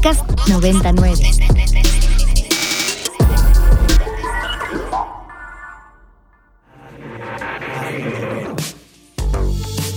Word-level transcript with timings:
Podcast 0.00 0.48
99. 0.48 1.12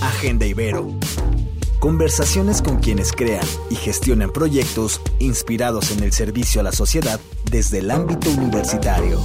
Agenda 0.00 0.44
Ibero. 0.46 0.98
Conversaciones 1.78 2.62
con 2.62 2.80
quienes 2.80 3.12
crean 3.12 3.44
y 3.70 3.76
gestionan 3.76 4.32
proyectos 4.32 5.00
inspirados 5.20 5.96
en 5.96 6.02
el 6.02 6.12
servicio 6.12 6.60
a 6.60 6.64
la 6.64 6.72
sociedad 6.72 7.20
desde 7.48 7.78
el 7.78 7.92
ámbito 7.92 8.28
universitario. 8.30 9.20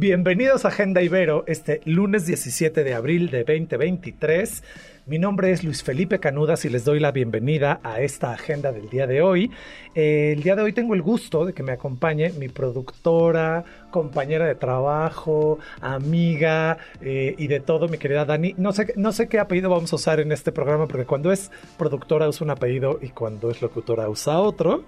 Bienvenidos 0.00 0.64
a 0.64 0.68
Agenda 0.68 1.02
Ibero, 1.02 1.44
este 1.46 1.82
lunes 1.84 2.24
17 2.24 2.84
de 2.84 2.94
abril 2.94 3.30
de 3.30 3.44
2023. 3.44 4.62
Mi 5.10 5.18
nombre 5.18 5.50
es 5.50 5.64
Luis 5.64 5.82
Felipe 5.82 6.20
Canudas 6.20 6.64
y 6.64 6.68
les 6.68 6.84
doy 6.84 7.00
la 7.00 7.10
bienvenida 7.10 7.80
a 7.82 8.00
esta 8.00 8.30
agenda 8.30 8.70
del 8.70 8.88
día 8.88 9.08
de 9.08 9.22
hoy. 9.22 9.50
Eh, 9.96 10.34
el 10.36 10.44
día 10.44 10.54
de 10.54 10.62
hoy 10.62 10.72
tengo 10.72 10.94
el 10.94 11.02
gusto 11.02 11.44
de 11.44 11.52
que 11.52 11.64
me 11.64 11.72
acompañe 11.72 12.30
mi 12.34 12.48
productora, 12.48 13.64
compañera 13.90 14.46
de 14.46 14.54
trabajo, 14.54 15.58
amiga 15.80 16.78
eh, 17.00 17.34
y 17.36 17.48
de 17.48 17.58
todo, 17.58 17.88
mi 17.88 17.98
querida 17.98 18.24
Dani. 18.24 18.54
No 18.56 18.72
sé, 18.72 18.94
no 18.94 19.10
sé 19.10 19.26
qué 19.26 19.40
apellido 19.40 19.68
vamos 19.68 19.92
a 19.92 19.96
usar 19.96 20.20
en 20.20 20.30
este 20.30 20.52
programa 20.52 20.86
porque 20.86 21.06
cuando 21.06 21.32
es 21.32 21.50
productora 21.76 22.28
usa 22.28 22.44
un 22.44 22.52
apellido 22.52 23.00
y 23.02 23.08
cuando 23.08 23.50
es 23.50 23.60
locutora 23.62 24.08
usa 24.08 24.38
otro. 24.38 24.84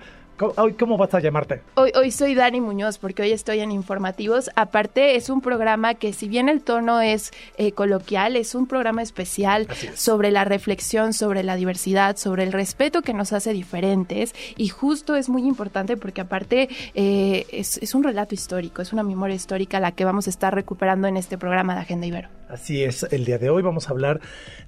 ¿Hoy 0.56 0.72
cómo 0.72 0.96
vas 0.96 1.14
a 1.14 1.20
llamarte? 1.20 1.60
Hoy, 1.74 1.92
hoy 1.95 2.10
soy 2.10 2.34
Dani 2.34 2.60
Muñoz 2.60 2.98
porque 2.98 3.22
hoy 3.22 3.32
estoy 3.32 3.60
en 3.60 3.70
Informativos. 3.70 4.50
Aparte 4.56 5.16
es 5.16 5.30
un 5.30 5.41
programa 5.41 5.95
que 5.95 6.12
si 6.12 6.28
bien 6.28 6.48
el 6.48 6.62
tono 6.62 7.00
es 7.00 7.30
eh, 7.58 7.72
coloquial, 7.72 8.36
es 8.36 8.55
un 8.55 8.66
programa 8.66 9.02
especial 9.02 9.68
sobre 9.95 10.30
la 10.30 10.45
reflexión, 10.45 11.12
sobre 11.12 11.42
la 11.42 11.56
diversidad, 11.56 12.16
sobre 12.16 12.42
el 12.45 12.52
respeto 12.52 13.02
que 13.02 13.14
nos 13.14 13.32
hace 13.32 13.52
diferentes 13.52 14.34
y 14.56 14.68
justo 14.68 15.16
es 15.16 15.28
muy 15.28 15.42
importante 15.42 15.97
porque 15.97 16.22
aparte 16.22 16.69
eh, 16.94 17.46
es, 17.52 17.78
es 17.78 17.94
un 17.94 18.02
relato 18.02 18.34
histórico, 18.34 18.83
es 18.83 18.92
una 18.92 19.02
memoria 19.02 19.36
histórica 19.36 19.80
la 19.80 19.92
que 19.92 20.05
vamos 20.05 20.27
a 20.27 20.30
estar 20.30 20.55
recuperando 20.55 21.06
en 21.08 21.17
este 21.17 21.39
programa 21.39 21.74
de 21.74 21.80
Agenda 21.83 22.06
Ibero. 22.06 22.28
Así 22.48 22.84
es, 22.84 23.05
el 23.05 23.24
día 23.24 23.39
de 23.39 23.48
hoy 23.48 23.62
vamos 23.62 23.89
a 23.89 23.92
hablar 23.92 24.20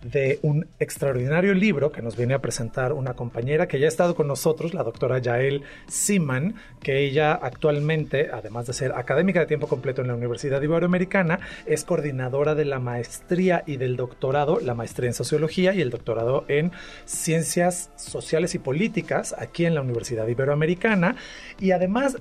de 0.02 0.38
un 0.40 0.66
extraordinario 0.78 1.52
libro 1.52 1.92
que 1.92 2.00
nos 2.00 2.16
viene 2.16 2.32
a 2.32 2.38
presentar 2.38 2.94
una 2.94 3.12
compañera 3.12 3.68
que 3.68 3.78
ya 3.78 3.84
ha 3.84 3.88
estado 3.88 4.14
con 4.14 4.26
nosotros, 4.26 4.72
la 4.72 4.82
doctora 4.82 5.18
Yael 5.18 5.53
Siman, 5.86 6.56
que 6.82 6.98
ella 6.98 7.32
actualmente, 7.32 8.30
además 8.32 8.66
de 8.66 8.72
ser 8.72 8.92
académica 8.92 9.40
de 9.40 9.46
tiempo 9.46 9.68
completo 9.68 10.02
en 10.02 10.08
la 10.08 10.14
Universidad 10.14 10.60
Iberoamericana, 10.60 11.40
es 11.66 11.84
coordinadora 11.84 12.54
de 12.54 12.64
la 12.64 12.78
maestría 12.78 13.62
y 13.66 13.76
del 13.76 13.96
doctorado, 13.96 14.60
la 14.60 14.74
maestría 14.74 15.08
en 15.08 15.14
sociología 15.14 15.74
y 15.74 15.80
el 15.80 15.90
doctorado 15.90 16.44
en 16.48 16.72
ciencias 17.04 17.90
sociales 17.96 18.54
y 18.54 18.58
políticas 18.58 19.34
aquí 19.38 19.64
en 19.64 19.74
la 19.74 19.82
Universidad 19.82 20.26
Iberoamericana. 20.26 21.16
Y 21.60 21.70
además, 21.70 22.16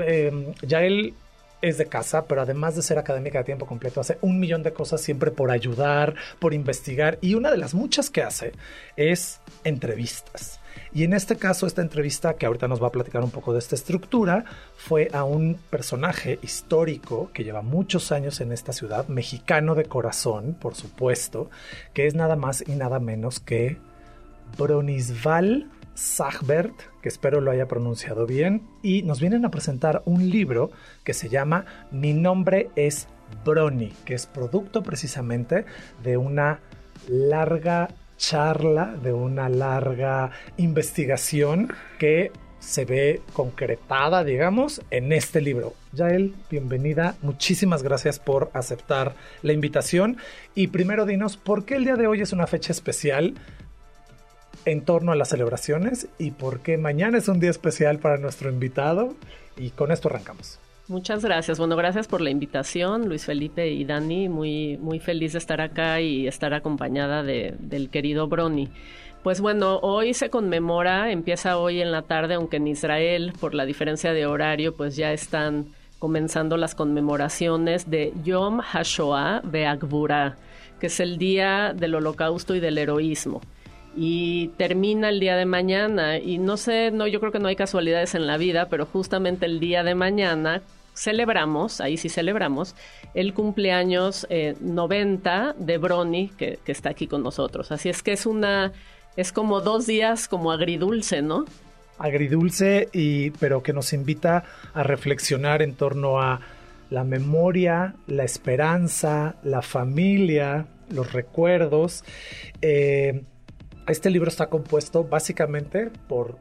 eh, 0.00 0.52
Yael 0.62 1.14
es 1.62 1.78
de 1.78 1.86
casa, 1.86 2.26
pero 2.26 2.42
además 2.42 2.76
de 2.76 2.82
ser 2.82 2.98
académica 2.98 3.38
de 3.38 3.44
tiempo 3.44 3.66
completo, 3.66 4.00
hace 4.00 4.18
un 4.20 4.38
millón 4.38 4.62
de 4.62 4.72
cosas 4.72 5.00
siempre 5.00 5.30
por 5.30 5.50
ayudar, 5.50 6.14
por 6.38 6.54
investigar. 6.54 7.18
Y 7.20 7.34
una 7.34 7.50
de 7.50 7.58
las 7.58 7.74
muchas 7.74 8.10
que 8.10 8.22
hace 8.22 8.52
es 8.96 9.40
entrevistas. 9.64 10.60
Y 10.92 11.04
en 11.04 11.12
este 11.12 11.36
caso, 11.36 11.66
esta 11.66 11.82
entrevista, 11.82 12.34
que 12.34 12.46
ahorita 12.46 12.68
nos 12.68 12.82
va 12.82 12.88
a 12.88 12.92
platicar 12.92 13.22
un 13.22 13.30
poco 13.30 13.52
de 13.52 13.58
esta 13.58 13.74
estructura, 13.74 14.44
fue 14.76 15.08
a 15.12 15.24
un 15.24 15.58
personaje 15.70 16.38
histórico 16.42 17.30
que 17.32 17.44
lleva 17.44 17.62
muchos 17.62 18.12
años 18.12 18.40
en 18.40 18.52
esta 18.52 18.72
ciudad, 18.72 19.06
mexicano 19.08 19.74
de 19.74 19.84
corazón, 19.84 20.56
por 20.58 20.74
supuesto, 20.74 21.50
que 21.92 22.06
es 22.06 22.14
nada 22.14 22.36
más 22.36 22.64
y 22.66 22.72
nada 22.72 23.00
menos 23.00 23.40
que 23.40 23.76
Bronisval 24.56 25.68
Sagbert, 25.98 26.74
que 27.02 27.08
espero 27.08 27.40
lo 27.40 27.50
haya 27.50 27.66
pronunciado 27.66 28.24
bien, 28.24 28.62
y 28.82 29.02
nos 29.02 29.18
vienen 29.18 29.44
a 29.44 29.50
presentar 29.50 30.02
un 30.04 30.30
libro 30.30 30.70
que 31.02 31.12
se 31.12 31.28
llama 31.28 31.64
Mi 31.90 32.12
nombre 32.12 32.70
es 32.76 33.08
Brony, 33.44 33.90
que 34.04 34.14
es 34.14 34.26
producto 34.26 34.84
precisamente 34.84 35.64
de 36.04 36.16
una 36.16 36.60
larga 37.08 37.88
charla, 38.16 38.94
de 39.02 39.12
una 39.12 39.48
larga 39.48 40.30
investigación 40.56 41.72
que 41.98 42.30
se 42.60 42.84
ve 42.84 43.20
concretada, 43.32 44.22
digamos, 44.22 44.82
en 44.90 45.12
este 45.12 45.40
libro. 45.40 45.74
Yael, 45.92 46.34
bienvenida. 46.48 47.16
Muchísimas 47.22 47.82
gracias 47.82 48.20
por 48.20 48.50
aceptar 48.54 49.14
la 49.42 49.52
invitación. 49.52 50.16
Y 50.54 50.68
primero 50.68 51.06
dinos, 51.06 51.36
¿por 51.36 51.64
qué 51.64 51.74
el 51.74 51.84
día 51.84 51.96
de 51.96 52.06
hoy 52.06 52.20
es 52.20 52.32
una 52.32 52.46
fecha 52.46 52.72
especial? 52.72 53.34
En 54.64 54.82
torno 54.82 55.12
a 55.12 55.16
las 55.16 55.28
celebraciones 55.28 56.08
y 56.18 56.32
por 56.32 56.60
qué 56.60 56.76
mañana 56.76 57.18
es 57.18 57.28
un 57.28 57.40
día 57.40 57.50
especial 57.50 57.98
para 57.98 58.18
nuestro 58.18 58.50
invitado. 58.50 59.14
Y 59.56 59.70
con 59.70 59.90
esto 59.90 60.08
arrancamos. 60.08 60.60
Muchas 60.88 61.22
gracias. 61.22 61.58
Bueno, 61.58 61.76
gracias 61.76 62.08
por 62.08 62.22
la 62.22 62.30
invitación, 62.30 63.08
Luis 63.08 63.26
Felipe 63.26 63.68
y 63.68 63.84
Dani. 63.84 64.28
Muy, 64.28 64.78
muy 64.78 65.00
feliz 65.00 65.32
de 65.32 65.38
estar 65.38 65.60
acá 65.60 66.00
y 66.00 66.26
estar 66.26 66.54
acompañada 66.54 67.22
de, 67.22 67.54
del 67.58 67.90
querido 67.90 68.26
Brony. 68.26 68.68
Pues 69.22 69.40
bueno, 69.40 69.80
hoy 69.82 70.14
se 70.14 70.30
conmemora, 70.30 71.10
empieza 71.10 71.58
hoy 71.58 71.82
en 71.82 71.92
la 71.92 72.02
tarde, 72.02 72.34
aunque 72.34 72.56
en 72.56 72.68
Israel, 72.68 73.34
por 73.38 73.52
la 73.52 73.66
diferencia 73.66 74.12
de 74.12 74.24
horario, 74.24 74.76
pues 74.76 74.96
ya 74.96 75.12
están 75.12 75.66
comenzando 75.98 76.56
las 76.56 76.74
conmemoraciones 76.74 77.90
de 77.90 78.14
Yom 78.24 78.60
HaShoah 78.60 79.42
Be'agbura, 79.44 80.36
que 80.80 80.86
es 80.86 81.00
el 81.00 81.18
día 81.18 81.74
del 81.74 81.96
holocausto 81.96 82.54
y 82.54 82.60
del 82.60 82.78
heroísmo 82.78 83.42
y 84.00 84.48
termina 84.56 85.08
el 85.08 85.18
día 85.18 85.36
de 85.36 85.44
mañana. 85.44 86.18
Y 86.18 86.38
no 86.38 86.56
sé, 86.56 86.92
no, 86.92 87.08
yo 87.08 87.18
creo 87.18 87.32
que 87.32 87.40
no 87.40 87.48
hay 87.48 87.56
casualidades 87.56 88.14
en 88.14 88.28
la 88.28 88.36
vida, 88.36 88.68
pero 88.68 88.86
justamente 88.86 89.44
el 89.44 89.58
día 89.58 89.82
de 89.82 89.96
mañana 89.96 90.62
celebramos, 90.94 91.80
ahí 91.80 91.96
sí 91.96 92.08
celebramos, 92.08 92.76
el 93.14 93.34
cumpleaños 93.34 94.26
90 94.60 95.50
eh, 95.50 95.54
de 95.58 95.78
Brony, 95.78 96.30
que, 96.36 96.60
que, 96.64 96.70
está 96.70 96.90
aquí 96.90 97.08
con 97.08 97.24
nosotros. 97.24 97.72
Así 97.72 97.88
es 97.88 98.04
que 98.04 98.12
es 98.12 98.24
una, 98.24 98.72
es 99.16 99.32
como 99.32 99.60
dos 99.60 99.86
días 99.86 100.28
como 100.28 100.52
agridulce, 100.52 101.20
¿no? 101.20 101.44
Agridulce, 101.98 102.88
y, 102.92 103.30
pero 103.32 103.64
que 103.64 103.72
nos 103.72 103.92
invita 103.92 104.44
a 104.74 104.84
reflexionar 104.84 105.60
en 105.60 105.74
torno 105.74 106.20
a 106.20 106.40
la 106.90 107.02
memoria, 107.02 107.96
la 108.06 108.22
esperanza, 108.22 109.34
la 109.42 109.62
familia, 109.62 110.66
los 110.88 111.12
recuerdos. 111.12 112.04
Eh, 112.62 113.22
este 113.88 114.10
libro 114.10 114.28
está 114.28 114.48
compuesto 114.48 115.04
básicamente 115.04 115.90
por, 116.08 116.36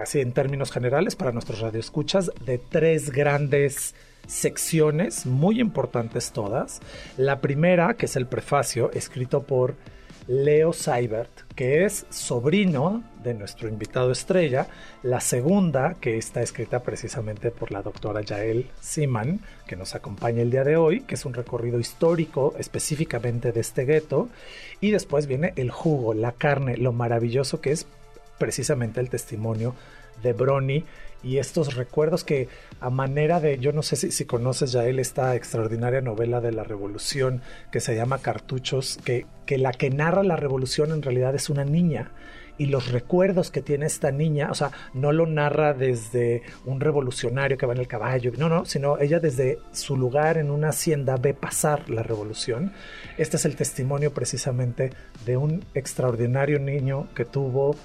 así 0.00 0.20
en 0.20 0.32
términos 0.32 0.70
generales, 0.70 1.16
para 1.16 1.32
nuestros 1.32 1.60
radioescuchas, 1.60 2.30
de 2.44 2.58
tres 2.58 3.10
grandes 3.10 3.94
secciones, 4.26 5.26
muy 5.26 5.60
importantes 5.60 6.32
todas. 6.32 6.80
La 7.16 7.40
primera, 7.40 7.94
que 7.94 8.06
es 8.06 8.16
el 8.16 8.26
prefacio, 8.26 8.90
escrito 8.92 9.42
por 9.42 9.76
Leo 10.26 10.72
Seibert, 10.72 11.30
que 11.54 11.84
es 11.84 12.06
sobrino 12.10 13.02
de 13.22 13.34
nuestro 13.34 13.68
invitado 13.68 14.12
estrella. 14.12 14.68
La 15.02 15.20
segunda, 15.20 15.96
que 16.00 16.16
está 16.18 16.42
escrita 16.42 16.82
precisamente 16.82 17.50
por 17.50 17.70
la 17.72 17.82
doctora 17.82 18.22
Yael 18.22 18.70
Siman, 18.80 19.40
que 19.66 19.76
nos 19.76 19.94
acompaña 19.94 20.42
el 20.42 20.50
día 20.50 20.64
de 20.64 20.76
hoy, 20.76 21.02
que 21.02 21.14
es 21.14 21.24
un 21.24 21.34
recorrido 21.34 21.78
histórico 21.78 22.54
específicamente 22.58 23.52
de 23.52 23.60
este 23.60 23.84
gueto. 23.84 24.28
Y 24.80 24.90
después 24.90 25.26
viene 25.26 25.52
el 25.56 25.70
jugo, 25.70 26.14
la 26.14 26.32
carne, 26.32 26.76
lo 26.76 26.92
maravilloso 26.92 27.60
que 27.60 27.72
es 27.72 27.86
precisamente 28.38 29.00
el 29.00 29.10
testimonio 29.10 29.74
de 30.22 30.32
Brony 30.32 30.84
y 31.22 31.36
estos 31.38 31.74
recuerdos 31.74 32.24
que 32.24 32.48
a 32.80 32.88
manera 32.88 33.40
de, 33.40 33.58
yo 33.58 33.72
no 33.72 33.82
sé 33.82 33.96
si, 33.96 34.10
si 34.10 34.24
conoces 34.24 34.72
ya 34.72 34.86
él 34.86 34.98
esta 34.98 35.36
extraordinaria 35.36 36.00
novela 36.00 36.40
de 36.40 36.52
la 36.52 36.64
revolución 36.64 37.42
que 37.70 37.80
se 37.80 37.94
llama 37.94 38.20
Cartuchos, 38.20 38.98
que, 39.04 39.26
que 39.44 39.58
la 39.58 39.72
que 39.72 39.90
narra 39.90 40.22
la 40.22 40.36
revolución 40.36 40.92
en 40.92 41.02
realidad 41.02 41.34
es 41.34 41.50
una 41.50 41.64
niña 41.64 42.10
y 42.60 42.66
los 42.66 42.92
recuerdos 42.92 43.50
que 43.50 43.62
tiene 43.62 43.86
esta 43.86 44.10
niña, 44.10 44.50
o 44.50 44.54
sea, 44.54 44.70
no 44.92 45.12
lo 45.12 45.24
narra 45.24 45.72
desde 45.72 46.42
un 46.66 46.78
revolucionario 46.78 47.56
que 47.56 47.64
va 47.64 47.72
en 47.72 47.80
el 47.80 47.88
caballo, 47.88 48.32
no, 48.36 48.50
no, 48.50 48.66
sino 48.66 48.98
ella 48.98 49.18
desde 49.18 49.60
su 49.72 49.96
lugar 49.96 50.36
en 50.36 50.50
una 50.50 50.68
hacienda 50.68 51.16
ve 51.16 51.32
pasar 51.32 51.88
la 51.88 52.02
revolución. 52.02 52.74
Este 53.16 53.38
es 53.38 53.46
el 53.46 53.56
testimonio 53.56 54.12
precisamente 54.12 54.92
de 55.24 55.38
un 55.38 55.64
extraordinario 55.72 56.58
niño 56.58 57.08
que 57.14 57.24
tuvo 57.24 57.76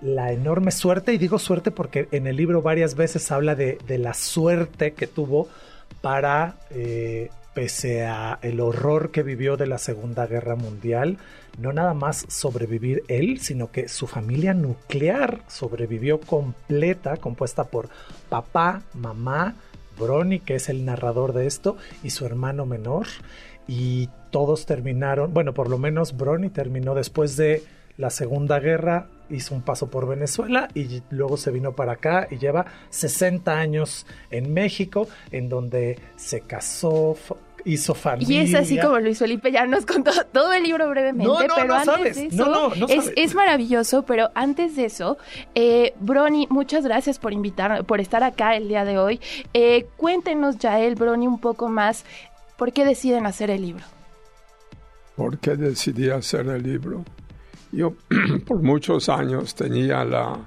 la 0.00 0.30
enorme 0.30 0.70
suerte, 0.70 1.12
y 1.12 1.18
digo 1.18 1.40
suerte 1.40 1.72
porque 1.72 2.06
en 2.12 2.28
el 2.28 2.36
libro 2.36 2.62
varias 2.62 2.94
veces 2.94 3.28
habla 3.32 3.56
de, 3.56 3.78
la 3.88 4.14
suerte 4.14 4.92
que 4.92 5.08
tuvo 5.08 5.48
para, 6.00 6.58
eh, 6.70 7.30
pese 7.54 8.04
a 8.04 8.38
el 8.42 8.60
horror 8.60 9.10
que 9.10 9.22
vivió 9.22 9.56
de 9.56 9.66
la 9.66 9.78
Segunda 9.78 10.26
Guerra 10.26 10.56
Mundial, 10.56 11.18
no 11.58 11.72
nada 11.72 11.94
más 11.94 12.24
sobrevivir 12.28 13.02
él, 13.08 13.40
sino 13.40 13.70
que 13.70 13.88
su 13.88 14.06
familia 14.06 14.54
nuclear 14.54 15.40
sobrevivió 15.48 16.20
completa, 16.20 17.16
compuesta 17.18 17.64
por 17.64 17.88
papá, 18.28 18.82
mamá, 18.94 19.54
Brony, 19.98 20.40
que 20.40 20.54
es 20.54 20.68
el 20.68 20.84
narrador 20.84 21.32
de 21.32 21.46
esto, 21.46 21.76
y 22.02 22.10
su 22.10 22.24
hermano 22.24 22.64
menor, 22.64 23.06
y 23.68 24.08
todos 24.30 24.66
terminaron, 24.66 25.34
bueno, 25.34 25.52
por 25.52 25.68
lo 25.68 25.78
menos 25.78 26.16
Brony 26.16 26.48
terminó 26.48 26.94
después 26.94 27.36
de 27.36 27.62
la 27.98 28.10
Segunda 28.10 28.58
Guerra 28.58 29.06
hizo 29.32 29.54
un 29.54 29.62
paso 29.62 29.90
por 29.90 30.06
Venezuela 30.06 30.68
y 30.74 31.02
luego 31.10 31.36
se 31.36 31.50
vino 31.50 31.72
para 31.72 31.92
acá 31.92 32.28
y 32.30 32.38
lleva 32.38 32.66
60 32.90 33.52
años 33.52 34.06
en 34.30 34.52
México, 34.52 35.08
en 35.30 35.48
donde 35.48 35.98
se 36.16 36.42
casó, 36.42 37.16
hizo 37.64 37.94
familia. 37.94 38.42
Y 38.42 38.44
es 38.44 38.54
así 38.54 38.78
como 38.78 38.98
Luis 38.98 39.18
Felipe 39.18 39.50
ya 39.50 39.66
nos 39.66 39.86
contó 39.86 40.10
todo 40.32 40.52
el 40.52 40.62
libro 40.62 40.88
brevemente, 40.88 41.46
pero 41.56 41.74
antes 41.74 42.16
de 42.16 42.26
eso 42.26 43.12
es, 43.16 43.34
maravilloso, 43.34 44.04
pero 44.04 44.30
antes 44.34 44.76
de 44.76 44.86
eso, 44.86 45.18
eh, 45.54 45.94
Brony, 46.00 46.46
muchas 46.50 46.84
gracias 46.84 47.18
por 47.18 47.32
invitar, 47.32 47.84
por 47.84 48.00
estar 48.00 48.22
acá 48.22 48.56
el 48.56 48.68
día 48.68 48.84
de 48.84 48.98
hoy. 48.98 49.20
Eh, 49.54 49.86
cuéntenos, 49.96 50.58
Yael, 50.58 50.94
Brony, 50.94 51.26
un 51.26 51.38
poco 51.38 51.68
más, 51.68 52.04
¿por 52.56 52.72
qué 52.72 52.84
deciden 52.84 53.26
hacer 53.26 53.50
el 53.50 53.62
libro? 53.62 53.84
¿Por 55.16 55.38
qué 55.38 55.56
decidí 55.56 56.10
hacer 56.10 56.46
el 56.48 56.62
libro? 56.62 57.04
Yo 57.72 57.94
por 58.46 58.62
muchos 58.62 59.08
años 59.08 59.54
tenía 59.54 60.04
la 60.04 60.38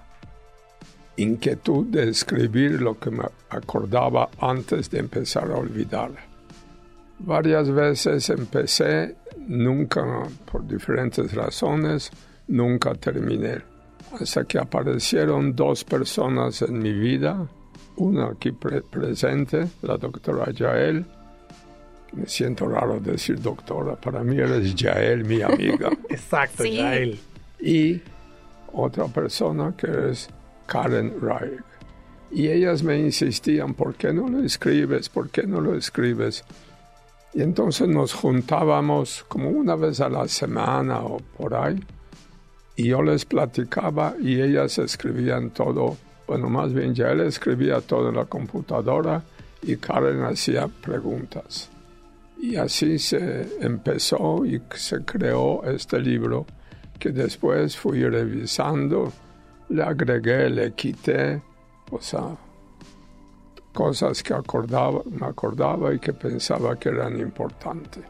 inquietud 1.18 1.88
de 1.88 2.10
escribir 2.10 2.82
lo 2.82 3.00
que 3.00 3.10
me 3.10 3.26
acordaba 3.50 4.30
antes 4.40 4.90
de 4.90 5.00
empezar 5.00 5.52
a 5.52 5.56
olvidar. 5.56 6.12
Varias 7.20 7.72
veces 7.72 8.30
empecé, 8.30 9.16
nunca, 9.48 10.24
por 10.52 10.68
diferentes 10.68 11.34
razones, 11.34 12.12
nunca 12.48 12.94
terminé. 12.94 13.62
Hasta 14.20 14.44
que 14.44 14.60
aparecieron 14.60 15.56
dos 15.56 15.84
personas 15.84 16.62
en 16.62 16.78
mi 16.80 16.94
vida, 16.94 17.48
una 17.98 18.28
aquí 18.28 18.52
presente, 18.52 19.68
la 19.82 19.98
doctora 19.98 20.52
Yael, 20.52 21.06
me 22.14 22.28
siento 22.28 22.68
raro 22.68 23.00
decir 23.00 23.42
doctora, 23.42 23.96
para 23.96 24.24
mí 24.24 24.38
eres 24.38 24.76
Yael, 24.76 25.26
mi 25.26 25.42
amiga. 25.42 25.90
Exacto, 26.10 26.64
Yael. 26.64 27.20
Y 27.60 28.02
otra 28.74 29.06
persona 29.08 29.74
que 29.78 30.12
es 30.12 30.30
Karen 30.66 31.14
Reich. 31.22 31.62
Y 32.32 32.50
ellas 32.50 32.84
me 32.84 32.98
insistían, 32.98 33.74
¿por 33.74 33.96
qué 33.96 34.12
no 34.12 34.28
lo 34.28 34.44
escribes? 34.44 35.10
¿Por 35.10 35.30
qué 35.30 35.44
no 35.44 35.62
lo 35.62 35.76
escribes? 35.76 36.44
Y 37.34 37.42
entonces 37.42 37.88
nos 37.88 38.14
juntábamos 38.14 39.26
como 39.28 39.50
una 39.50 39.76
vez 39.76 40.00
a 40.00 40.10
la 40.10 40.28
semana 40.28 41.00
o 41.02 41.18
por 41.38 41.54
ahí. 41.54 41.82
Y 42.76 42.88
yo 42.88 43.02
les 43.02 43.26
platicaba 43.26 44.16
y 44.20 44.42
ellas 44.42 44.78
escribían 44.80 45.52
todo. 45.52 45.98
Bueno, 46.28 46.50
más 46.50 46.74
bien 46.74 46.94
ya 46.94 47.12
él 47.12 47.22
escribía 47.22 47.82
todo 47.82 48.10
en 48.10 48.16
la 48.16 48.26
computadora 48.26 49.24
y 49.62 49.78
Karen 49.78 50.24
hacía 50.24 50.68
preguntas. 50.68 51.70
Y 52.40 52.56
así 52.58 53.00
se 53.00 53.48
empezó 53.62 54.46
y 54.46 54.62
se 54.76 55.04
creó 55.04 55.64
este 55.64 56.00
libro 56.00 56.46
que 57.00 57.10
después 57.10 57.76
fui 57.76 58.04
revisando, 58.04 59.12
le 59.70 59.84
agregué, 59.84 60.50
le 60.50 60.74
quité, 60.74 61.42
o 61.92 62.00
sea, 62.00 62.36
cosas 63.74 64.24
que 64.24 64.34
acordaba, 64.34 65.02
me 65.06 65.26
acordaba 65.28 65.94
y 65.94 66.00
que 66.00 66.14
pensaba 66.14 66.78
que 66.78 66.90
eran 66.90 67.20
importantes. 67.20 68.04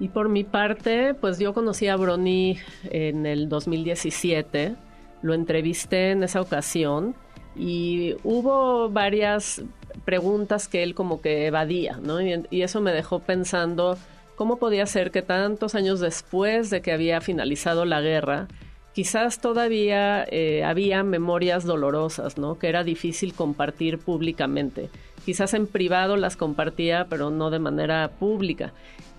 Y 0.00 0.08
por 0.08 0.28
mi 0.28 0.42
parte, 0.42 1.14
pues 1.14 1.38
yo 1.38 1.54
conocí 1.54 1.86
a 1.86 1.96
Brony 1.96 2.56
en 2.84 3.26
el 3.26 3.48
2017, 3.48 4.74
lo 5.22 5.34
entrevisté 5.34 6.10
en 6.10 6.24
esa 6.24 6.40
ocasión 6.40 7.14
y 7.54 8.16
hubo 8.24 8.90
varias 8.90 9.62
preguntas 10.04 10.68
que 10.68 10.82
él 10.82 10.94
como 10.94 11.20
que 11.20 11.46
evadía, 11.46 11.98
¿no? 12.02 12.20
Y, 12.20 12.62
eso 12.62 12.80
me 12.80 12.92
dejó 12.92 13.20
pensando 13.20 13.96
cómo 14.36 14.58
podía 14.58 14.86
ser 14.86 15.10
que 15.10 15.22
tantos 15.22 15.74
años 15.74 16.00
después 16.00 16.70
de 16.70 16.82
que 16.82 16.92
había 16.92 17.20
finalizado 17.20 17.84
la 17.84 18.00
guerra, 18.00 18.48
quizás 18.92 19.40
todavía 19.40 20.24
eh, 20.30 20.64
había 20.64 21.02
memorias 21.02 21.64
dolorosas, 21.64 22.38
¿no? 22.38 22.58
Que 22.58 22.68
era 22.68 22.84
difícil 22.84 23.34
compartir 23.34 23.98
públicamente. 23.98 24.90
Quizás 25.24 25.54
en 25.54 25.66
privado 25.66 26.16
las 26.16 26.36
compartía, 26.36 27.06
pero 27.08 27.30
no 27.30 27.50
de 27.50 27.58
manera 27.58 28.10
pública. 28.18 28.72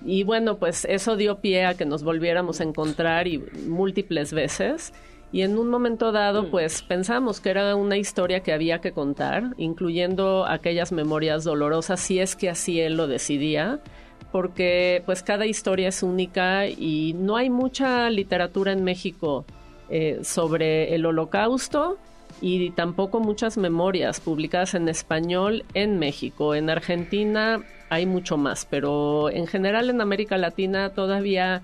Y 0.05 0.23
bueno, 0.23 0.57
pues 0.57 0.85
eso 0.85 1.15
dio 1.15 1.39
pie 1.39 1.65
a 1.65 1.73
que 1.73 1.85
nos 1.85 2.03
volviéramos 2.03 2.61
a 2.61 2.63
encontrar 2.63 3.27
y 3.27 3.39
múltiples 3.67 4.33
veces. 4.33 4.93
Y 5.35 5.41
en 5.41 5.57
un 5.57 5.67
momento 5.67 6.13
dado, 6.13 6.43
mm. 6.43 6.45
pues 6.49 6.81
pensamos 6.81 7.41
que 7.41 7.49
era 7.49 7.75
una 7.75 7.97
historia 7.97 8.39
que 8.39 8.53
había 8.53 8.79
que 8.79 8.93
contar, 8.93 9.53
incluyendo 9.57 10.45
aquellas 10.45 10.93
memorias 10.93 11.43
dolorosas, 11.43 11.99
si 11.99 12.21
es 12.21 12.37
que 12.37 12.49
así 12.49 12.79
él 12.79 12.95
lo 12.95 13.07
decidía, 13.07 13.81
porque 14.31 15.03
pues 15.05 15.23
cada 15.23 15.45
historia 15.45 15.89
es 15.89 16.03
única 16.03 16.69
y 16.69 17.15
no 17.17 17.35
hay 17.35 17.49
mucha 17.49 18.09
literatura 18.09 18.71
en 18.71 18.85
México 18.85 19.43
eh, 19.89 20.21
sobre 20.23 20.95
el 20.95 21.05
holocausto 21.05 21.97
y 22.39 22.69
tampoco 22.69 23.19
muchas 23.19 23.57
memorias 23.57 24.21
publicadas 24.21 24.73
en 24.73 24.87
español 24.87 25.65
en 25.73 25.99
México. 25.99 26.55
En 26.55 26.69
Argentina 26.69 27.61
hay 27.89 28.05
mucho 28.05 28.37
más, 28.37 28.65
pero 28.65 29.29
en 29.29 29.47
general 29.47 29.89
en 29.89 29.99
América 29.99 30.37
Latina 30.37 30.91
todavía 30.91 31.61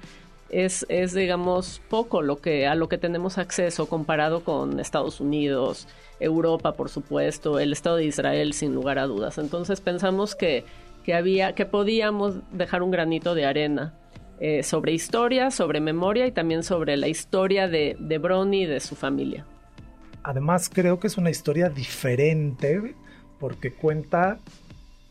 es, 0.51 0.86
es, 0.89 1.13
digamos, 1.13 1.81
poco 1.89 2.21
lo 2.21 2.38
que, 2.38 2.68
a 2.68 2.75
lo 2.75 2.89
que 2.89 2.98
tenemos 2.98 3.38
acceso 3.38 3.88
comparado 3.88 4.44
con 4.44 4.80
Estados 4.80 5.21
Unidos, 5.21 5.88
Europa, 6.19 6.74
por 6.74 6.89
supuesto, 6.89 7.57
el 7.59 7.71
Estado 7.71 7.95
de 7.95 8.06
Israel, 8.06 8.53
sin 8.53 8.75
lugar 8.75 9.00
a 9.00 9.07
dudas. 9.07 9.38
Entonces 9.38 9.80
pensamos 9.81 10.36
que, 10.36 10.65
que 11.03 11.13
había, 11.13 11.56
que 11.56 11.65
podíamos 11.65 12.36
dejar 12.51 12.83
un 12.83 12.92
granito 12.92 13.33
de 13.33 13.45
arena 13.45 13.94
eh, 14.39 14.63
sobre 14.63 14.92
historia, 14.92 15.51
sobre 15.51 15.80
memoria 15.80 16.27
y 16.27 16.31
también 16.31 16.63
sobre 16.63 16.98
la 16.98 17.07
historia 17.07 17.68
de, 17.68 17.95
de 18.00 18.15
y 18.51 18.65
de 18.65 18.80
su 18.80 18.95
familia. 18.95 19.45
Además, 20.24 20.69
creo 20.71 21.00
que 21.00 21.07
es 21.07 21.18
una 21.18 21.30
historia 21.30 21.69
diferente 21.69 22.95
porque 23.39 23.71
cuenta 23.74 24.38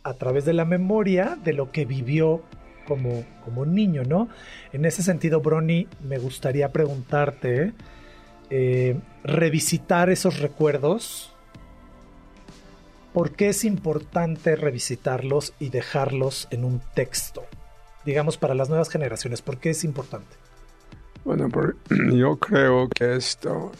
a 0.02 0.14
través 0.14 0.44
de 0.44 0.52
la 0.52 0.64
memoria 0.64 1.37
de 1.42 1.52
lo 1.52 1.72
que 1.72 1.84
vivió 1.84 2.42
como, 2.90 3.25
como 3.44 3.64
niño, 3.64 4.02
¿no? 4.02 4.28
En 4.72 4.84
ese 4.84 5.04
sentido, 5.04 5.40
Brony, 5.40 5.87
me 6.02 6.19
gustaría 6.19 6.72
preguntarte, 6.72 7.72
eh, 8.50 8.98
revisitar 9.22 10.10
esos 10.10 10.40
recuerdos, 10.40 11.32
¿por 13.12 13.31
qué 13.31 13.50
es 13.50 13.64
importante 13.64 14.56
revisitarlos 14.56 15.54
y 15.60 15.69
dejarlos 15.69 16.48
en 16.50 16.64
un 16.64 16.82
texto? 16.96 17.44
Digamos, 18.04 18.38
para 18.38 18.56
las 18.56 18.69
nuevas 18.69 18.88
generaciones, 18.88 19.40
¿por 19.40 19.58
qué 19.58 19.70
es 19.70 19.84
importante? 19.84 20.34
Bueno, 21.25 21.48
yo 22.12 22.38
creo 22.40 22.88
que 22.88 23.14
esto, 23.14 23.70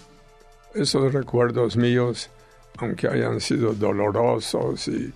esos 0.73 1.13
recuerdos 1.13 1.77
míos, 1.77 2.31
aunque 2.79 3.09
hayan 3.09 3.41
sido 3.41 3.73
dolorosos 3.73 4.87
y 4.87 5.13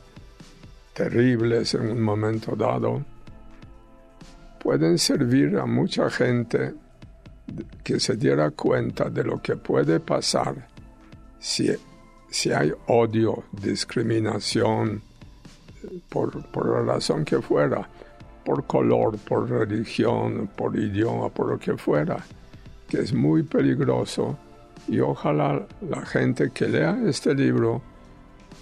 terribles 0.94 1.74
en 1.74 1.92
un 1.92 2.02
momento 2.02 2.56
dado, 2.56 3.04
pueden 4.64 4.96
servir 4.98 5.58
a 5.58 5.66
mucha 5.66 6.08
gente 6.08 6.72
que 7.84 8.00
se 8.00 8.16
diera 8.16 8.50
cuenta 8.50 9.10
de 9.10 9.22
lo 9.22 9.42
que 9.42 9.56
puede 9.56 10.00
pasar 10.00 10.66
si, 11.38 11.70
si 12.30 12.50
hay 12.50 12.72
odio, 12.86 13.44
discriminación, 13.52 15.02
por, 16.08 16.42
por 16.46 16.66
la 16.86 16.94
razón 16.94 17.26
que 17.26 17.42
fuera, 17.42 17.86
por 18.42 18.64
color, 18.66 19.18
por 19.18 19.50
religión, 19.50 20.48
por 20.56 20.74
idioma, 20.78 21.28
por 21.28 21.50
lo 21.50 21.58
que 21.58 21.76
fuera, 21.76 22.24
que 22.88 23.00
es 23.00 23.12
muy 23.12 23.42
peligroso. 23.42 24.38
Y 24.88 24.98
ojalá 25.00 25.66
la 25.86 26.06
gente 26.06 26.52
que 26.52 26.68
lea 26.68 26.98
este 27.06 27.34
libro, 27.34 27.82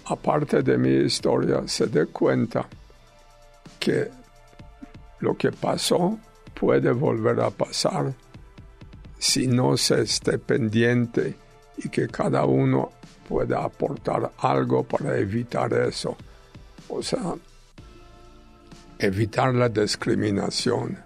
aparte 0.07 0.63
de 0.63 0.77
mi 0.77 1.05
historia, 1.05 1.61
se 1.65 1.87
dé 1.87 2.07
cuenta 2.07 2.67
que 3.79 4.22
lo 5.23 5.37
que 5.37 5.53
pasó 5.53 6.19
puede 6.53 6.91
volver 6.91 7.39
a 7.39 7.49
pasar 7.49 8.13
si 9.17 9.47
no 9.47 9.77
se 9.77 10.01
esté 10.01 10.37
pendiente 10.37 11.35
y 11.77 11.87
que 11.87 12.09
cada 12.09 12.43
uno 12.43 12.91
pueda 13.27 13.63
aportar 13.63 14.33
algo 14.37 14.83
para 14.83 15.17
evitar 15.17 15.71
eso. 15.73 16.17
O 16.89 17.01
sea, 17.01 17.35
evitar 18.99 19.55
la 19.55 19.69
discriminación 19.69 20.99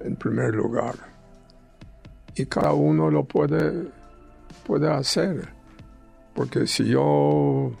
en 0.00 0.16
primer 0.16 0.54
lugar. 0.54 0.94
Y 2.36 2.44
cada 2.44 2.74
uno 2.74 3.10
lo 3.10 3.24
puede, 3.24 3.88
puede 4.66 4.92
hacer. 4.92 5.48
Porque 6.34 6.66
si 6.66 6.84
yo 6.84 7.72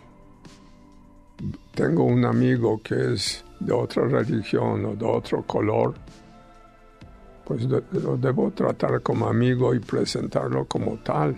tengo 1.74 2.04
un 2.04 2.24
amigo 2.24 2.80
que 2.82 3.12
es 3.12 3.43
de 3.60 3.72
otra 3.72 4.06
religión 4.06 4.84
o 4.84 4.94
de 4.94 5.04
otro 5.04 5.42
color, 5.42 5.94
pues 7.44 7.62
lo 7.64 8.16
debo 8.16 8.50
tratar 8.50 9.02
como 9.02 9.26
amigo 9.26 9.74
y 9.74 9.78
presentarlo 9.78 10.64
como 10.66 10.96
tal, 10.98 11.36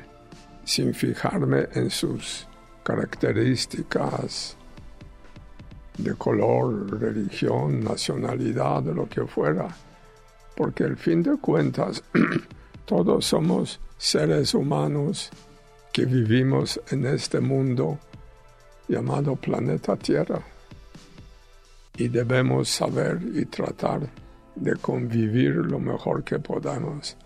sin 0.64 0.94
fijarme 0.94 1.68
en 1.74 1.90
sus 1.90 2.46
características 2.82 4.56
de 5.98 6.14
color, 6.14 7.00
religión, 7.00 7.82
nacionalidad, 7.82 8.82
de 8.82 8.94
lo 8.94 9.08
que 9.08 9.26
fuera, 9.26 9.68
porque 10.56 10.84
al 10.84 10.96
fin 10.96 11.22
de 11.22 11.36
cuentas 11.38 12.02
todos 12.84 13.26
somos 13.26 13.80
seres 13.98 14.54
humanos 14.54 15.30
que 15.92 16.04
vivimos 16.04 16.80
en 16.90 17.06
este 17.06 17.40
mundo 17.40 17.98
llamado 18.88 19.34
planeta 19.36 19.96
Tierra. 19.96 20.40
Y 21.96 22.08
debemos 22.08 22.68
saber 22.68 23.20
y 23.34 23.46
tratar 23.46 24.08
de 24.54 24.76
convivir 24.76 25.54
lo 25.54 25.78
mejor 25.78 26.24
que 26.24 26.38
podamos 26.38 27.16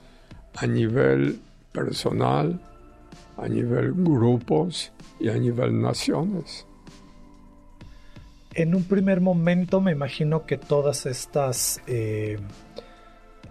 a 0.54 0.66
nivel 0.66 1.40
personal, 1.72 2.60
a 3.36 3.48
nivel 3.48 3.92
grupos 3.92 4.92
y 5.18 5.28
a 5.28 5.34
nivel 5.34 5.80
naciones. 5.80 6.66
En 8.54 8.74
un 8.74 8.84
primer 8.84 9.20
momento 9.20 9.80
me 9.80 9.92
imagino 9.92 10.44
que 10.44 10.58
todas 10.58 11.06
estas, 11.06 11.80
eh, 11.86 12.38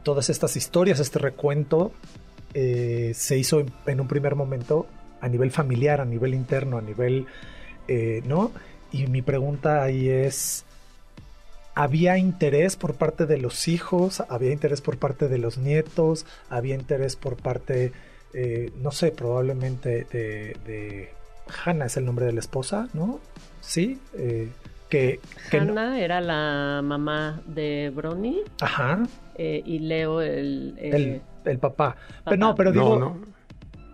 todas 0.03 0.29
estas 0.29 0.57
historias, 0.57 0.99
este 0.99 1.19
recuento, 1.19 1.93
eh, 2.53 3.13
se 3.15 3.37
hizo 3.37 3.63
en, 3.85 4.01
un 4.01 4.07
primer 4.07 4.35
momento 4.35 4.87
a 5.21 5.29
nivel 5.29 5.51
familiar, 5.51 6.01
a 6.01 6.05
nivel 6.05 6.33
interno, 6.33 6.77
a 6.77 6.81
nivel, 6.81 7.27
eh, 7.87 8.21
¿no? 8.25 8.51
Y 8.91 9.07
mi 9.07 9.21
pregunta 9.21 9.83
ahí 9.83 10.09
es, 10.09 10.65
¿había 11.83 12.17
interés 12.17 12.75
por 12.75 12.95
parte 12.95 13.25
de 13.25 13.37
los 13.37 13.67
hijos? 13.67 14.21
¿Había 14.29 14.51
interés 14.51 14.81
por 14.81 14.97
parte 14.97 15.27
de 15.27 15.37
los 15.37 15.57
nietos? 15.57 16.25
¿Había 16.49 16.75
interés 16.75 17.15
por 17.15 17.35
parte, 17.37 17.91
no 18.81 18.91
sé, 18.91 19.11
probablemente 19.11 20.05
de, 20.11 20.55
de 20.65 21.13
Hannah 21.65 21.85
es 21.85 21.97
el 21.97 22.05
nombre 22.05 22.25
de 22.25 22.33
la 22.33 22.39
esposa, 22.39 22.89
¿no? 22.93 23.19
Sí 23.61 23.99
que, 24.89 25.19
Hannah 25.51 25.99
era 25.99 26.19
la 26.19 26.81
mamá 26.83 27.41
de 27.45 27.91
Bronny. 27.95 28.41
Ajá. 28.59 29.03
Eh, 29.35 29.61
y 29.65 29.79
Leo 29.79 30.21
el, 30.21 30.75
eh, 30.77 31.21
el, 31.45 31.59
papá. 31.59 31.95
Pero 32.25 32.37
no, 32.37 32.55
pero 32.55 32.71
digo. 32.71 32.99
No, 32.99 33.17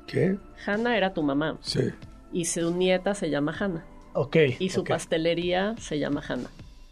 ¿Qué? 0.07 0.37
Hannah 0.65 0.97
era 0.97 1.13
tu 1.13 1.21
mamá. 1.21 1.57
Sí. 1.61 1.91
Y 2.31 2.45
su 2.45 2.73
nieta 2.73 3.13
se 3.13 3.29
llama 3.29 3.55
Hannah. 3.57 3.85
Ok. 4.13 4.37
Y 4.59 4.69
su 4.69 4.83
pastelería 4.83 5.75
se 5.77 5.99
llama 5.99 6.23
Hannah. 6.27 6.49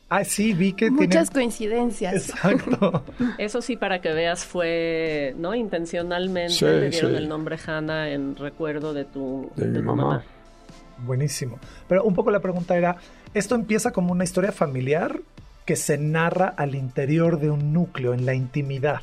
Ah, 0.10 0.24
sí, 0.24 0.53
vi 0.53 0.74
que 0.74 0.91
Muchas 0.91 1.31
coincidencias. 1.31 2.29
Exacto. 2.29 3.03
Eso 3.38 3.62
sí, 3.62 3.75
para 3.77 4.00
que 4.00 4.13
veas, 4.13 4.45
fue, 4.45 5.33
¿no? 5.38 5.55
Intencionalmente 5.55 6.65
le 6.65 6.89
dieron 6.89 7.15
el 7.15 7.27
nombre 7.27 7.57
Hannah 7.65 8.10
en 8.10 8.36
recuerdo 8.36 8.93
de 8.93 9.05
tu, 9.05 9.50
de, 9.55 9.65
mi 9.67 9.81
mamá. 9.81 10.24
Buenísimo. 11.00 11.60
Pero 11.88 12.03
un 12.03 12.13
poco 12.13 12.29
la 12.29 12.41
pregunta 12.41 12.77
era, 12.77 12.98
esto 13.33 13.55
empieza 13.55 13.91
como 13.91 14.12
una 14.12 14.24
historia 14.24 14.51
familiar 14.51 15.19
que 15.65 15.75
se 15.75 15.98
narra 15.98 16.48
al 16.48 16.75
interior 16.75 17.39
de 17.39 17.50
un 17.50 17.74
núcleo, 17.74 18.13
en 18.13 18.25
la 18.25 18.33
intimidad. 18.36 19.01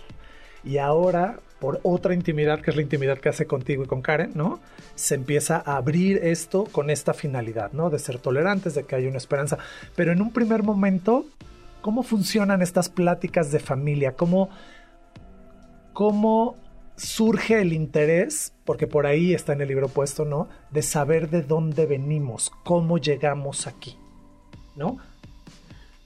Y 0.63 0.79
ahora, 0.79 1.41
por 1.61 1.81
otra 1.83 2.15
intimidad, 2.15 2.61
que 2.61 2.71
es 2.71 2.77
la 2.77 2.83
intimidad 2.83 3.19
que 3.19 3.29
hace 3.29 3.47
contigo 3.47 3.85
y 3.85 3.87
con 3.87 4.03
Karen, 4.03 4.33
¿no? 4.35 4.61
Se 4.95 5.15
empieza 5.15 5.63
a 5.65 5.77
abrir 5.77 6.19
esto 6.23 6.65
con 6.65 6.91
esta 6.91 7.15
finalidad, 7.15 7.73
¿no? 7.73 7.91
De 7.91 7.99
ser 7.99 8.19
tolerantes, 8.19 8.75
de 8.75 8.85
que 8.85 8.97
haya 8.97 9.09
una 9.09 9.19
esperanza. 9.19 9.59
Pero 9.95 10.13
en 10.13 10.23
un 10.23 10.33
primer 10.33 10.63
momento, 10.63 11.27
¿cómo 11.83 12.03
funcionan 12.03 12.63
estas 12.63 12.89
pláticas 12.89 13.53
de 13.53 13.61
familia? 13.61 14.13
¿Cómo, 14.13 14.51
cómo 15.93 16.57
surge 16.97 17.61
el 17.61 17.73
interés, 17.73 18.53
porque 18.65 18.87
por 18.87 19.07
ahí 19.07 19.35
está 19.35 19.53
en 19.53 19.61
el 19.61 19.69
libro 19.69 19.89
puesto, 19.89 20.25
¿no? 20.25 20.49
De 20.71 20.83
saber 20.83 21.31
de 21.31 21.43
dónde 21.43 21.87
venimos, 21.87 22.51
cómo 22.65 22.99
llegamos 22.99 23.67
aquí. 23.67 23.97
¿no? 24.77 24.97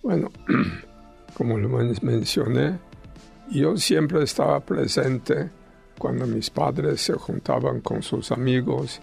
Bueno, 0.03 0.31
como 1.37 1.59
lo 1.59 1.69
mencioné, 1.69 2.79
yo 3.51 3.77
siempre 3.77 4.23
estaba 4.23 4.61
presente 4.61 5.51
cuando 5.99 6.27
mis 6.27 6.51
padres 6.51 7.01
se 7.01 7.15
juntaban 7.15 7.81
con 7.81 8.03
sus 8.03 8.33
amigos 8.33 9.01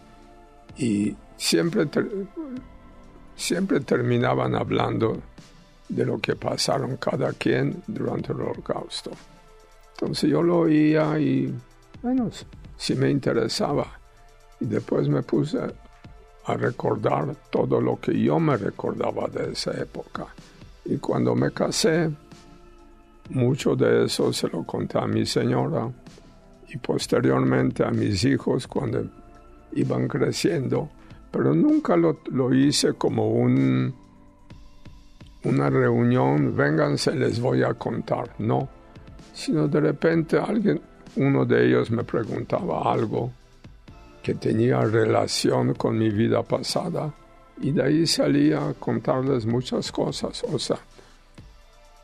y 0.77 1.15
siempre, 1.37 1.87
siempre 3.35 3.79
terminaban 3.81 4.55
hablando 4.55 5.21
de 5.89 6.05
lo 6.05 6.19
que 6.19 6.35
pasaron 6.35 6.97
cada 6.97 7.33
quien 7.33 7.83
durante 7.87 8.31
el 8.33 8.41
holocausto. 8.41 9.11
Entonces 9.93 10.29
yo 10.29 10.41
lo 10.41 10.59
oía 10.59 11.19
y, 11.19 11.53
bueno, 12.01 12.29
sí 12.77 12.95
me 12.95 13.09
interesaba. 13.09 13.87
Y 14.59 14.65
después 14.65 15.07
me 15.07 15.21
puse 15.21 15.59
a 16.45 16.53
recordar 16.55 17.35
todo 17.49 17.81
lo 17.81 17.99
que 17.99 18.19
yo 18.19 18.39
me 18.39 18.57
recordaba 18.57 19.27
de 19.27 19.51
esa 19.51 19.71
época. 19.79 20.27
Y 20.85 20.97
cuando 20.97 21.35
me 21.35 21.51
casé, 21.51 22.09
mucho 23.31 23.75
de 23.75 24.05
eso 24.05 24.31
se 24.33 24.47
lo 24.49 24.63
conté 24.63 24.97
a 24.97 25.07
mi 25.07 25.25
señora 25.25 25.89
y 26.69 26.77
posteriormente 26.77 27.83
a 27.83 27.91
mis 27.91 28.23
hijos 28.23 28.67
cuando 28.67 29.03
iban 29.73 30.07
creciendo, 30.07 30.89
pero 31.31 31.53
nunca 31.53 31.95
lo, 31.95 32.19
lo 32.31 32.53
hice 32.53 32.93
como 32.93 33.29
un, 33.29 33.93
una 35.43 35.69
reunión, 35.69 36.55
vénganse, 36.55 37.15
les 37.15 37.39
voy 37.39 37.63
a 37.63 37.73
contar, 37.73 38.35
no, 38.39 38.69
sino 39.33 39.67
de 39.67 39.79
repente 39.79 40.37
alguien, 40.37 40.81
uno 41.15 41.45
de 41.45 41.67
ellos 41.67 41.91
me 41.91 42.03
preguntaba 42.03 42.91
algo 42.91 43.31
que 44.21 44.35
tenía 44.35 44.81
relación 44.81 45.73
con 45.73 45.97
mi 45.97 46.09
vida 46.09 46.43
pasada 46.43 47.13
y 47.59 47.71
de 47.71 47.83
ahí 47.83 48.07
salía 48.07 48.69
a 48.69 48.73
contarles 48.73 49.45
muchas 49.45 49.91
cosas. 49.91 50.43
O 50.51 50.59
sea, 50.59 50.77